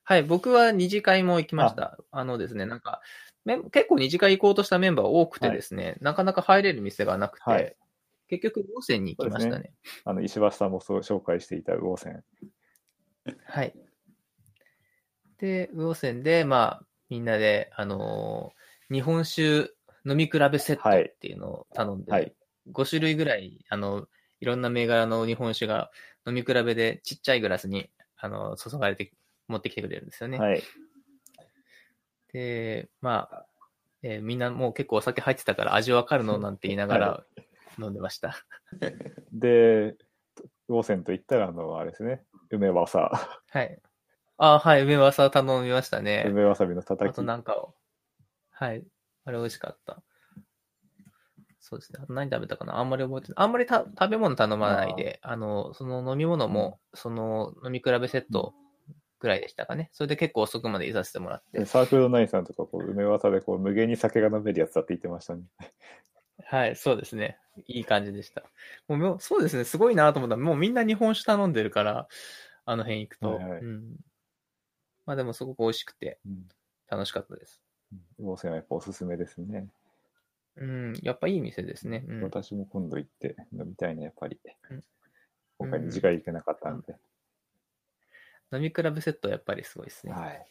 [0.04, 1.98] はい、僕は二次会も行きました。
[2.12, 3.02] あのですね、なんか、
[3.44, 7.76] め結構二次会行こうとしたメンバー多くてですね、なかなか入れる店がなくて、はい
[8.30, 9.74] 結局、大線に行きましたそうね。
[10.06, 12.24] あの、石橋さんもそう紹介していた魚線。
[13.46, 13.76] はい。
[15.38, 18.64] で、魚線で、まあ、みんなで、あのー
[18.94, 19.72] 日本酒
[20.06, 22.36] 飲み比べセットっていうのを頼んで、はい。
[22.72, 24.08] 5種類ぐらい、あの、
[24.44, 25.90] いろんな銘柄の日本酒が
[26.28, 29.14] 飲み比べでちっちゃいグラスに、あの、注がれて、
[29.48, 30.38] 持ってきてくれるんですよね。
[30.38, 30.62] はい。
[32.34, 33.46] で、まあ、
[34.02, 37.26] えーみんなもう結構お酒入ってたから味わかるの なんて言いながら
[37.80, 38.36] 飲んでました。
[39.32, 39.96] で、
[40.68, 42.26] 魚線と言ったら、あの、あれですね。
[42.50, 43.40] 梅わさ。
[43.50, 43.82] はい。
[44.36, 46.26] あはい、梅わさ頼みましたね。
[46.28, 47.24] 梅わさびのたたきあと。
[47.24, 47.76] なんかを。
[48.52, 48.86] はい。
[49.24, 50.04] あれ美味しかった。
[51.66, 52.00] そうですね。
[52.04, 52.78] あと何食べたかな？
[52.78, 53.46] あんまり覚えてない。
[53.46, 58.54] あんまりた食べ物頼まないで、あの、その飲み物も、その飲み比べセット
[59.20, 59.90] ぐらいでしたかね。
[59.94, 61.66] それで結構遅くまでいさせてもらってで。
[61.66, 65.44] サークルナインさんとか、こう、梅わさで、こう、無限に酒が飲めるやつだって言ってましたね。
[66.44, 67.38] はい、そうですね。
[67.68, 68.44] いい感じでした。
[68.90, 69.64] もうもう、そうですね。
[69.64, 72.10] すごいなと思ったら、もうみんな日本酒頼んでるから、
[72.66, 73.36] あの辺行くと。
[73.36, 73.96] はいはいうん。
[75.06, 76.48] まあでもすごく美味しくてうん。
[76.90, 77.62] 楽しかったです。
[78.20, 79.68] 魚線はやっぱおすすめですね。
[80.58, 82.06] うん、やっぱいい店ですね。
[82.08, 82.22] うん。
[82.24, 84.40] 私も今度行って飲みたいね、やっぱり
[84.70, 84.84] うん。
[85.58, 86.96] 今回二次会行けなかったんで。
[88.52, 90.14] 飲み比べセットはやっぱりすごいですね。
[90.14, 90.46] はい。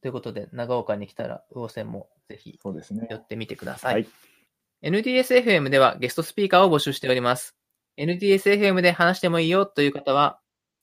[0.00, 3.16] ということで、長岡に来たら、魚線もぜひそうですね寄。
[3.18, 3.94] ってみてください。
[3.94, 4.08] はい。
[4.82, 7.54] NDSFM ではゲストスピーカーを募集しております。
[7.98, 10.40] NDSFM で話してもいいよという方は、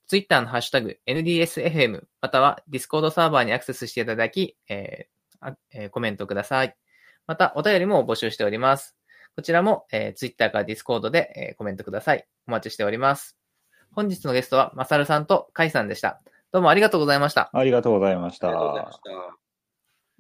[0.08, 6.76] Twitter のハッシュタグ NDSFM または Discord サーバーにアクセスしていただき、えーあえーコメントください。
[7.28, 8.96] また、お便りも募集しております。
[9.36, 12.26] こちらも、えー Twitter から Discord で、えーコメントください。
[12.48, 13.38] お待ちしております。
[13.92, 16.22] 本日のゲストは、まさるさんとかいさんでした。
[16.52, 17.50] どうもありがとうございました。
[17.54, 19.47] ありがとうございましたありがとうございました。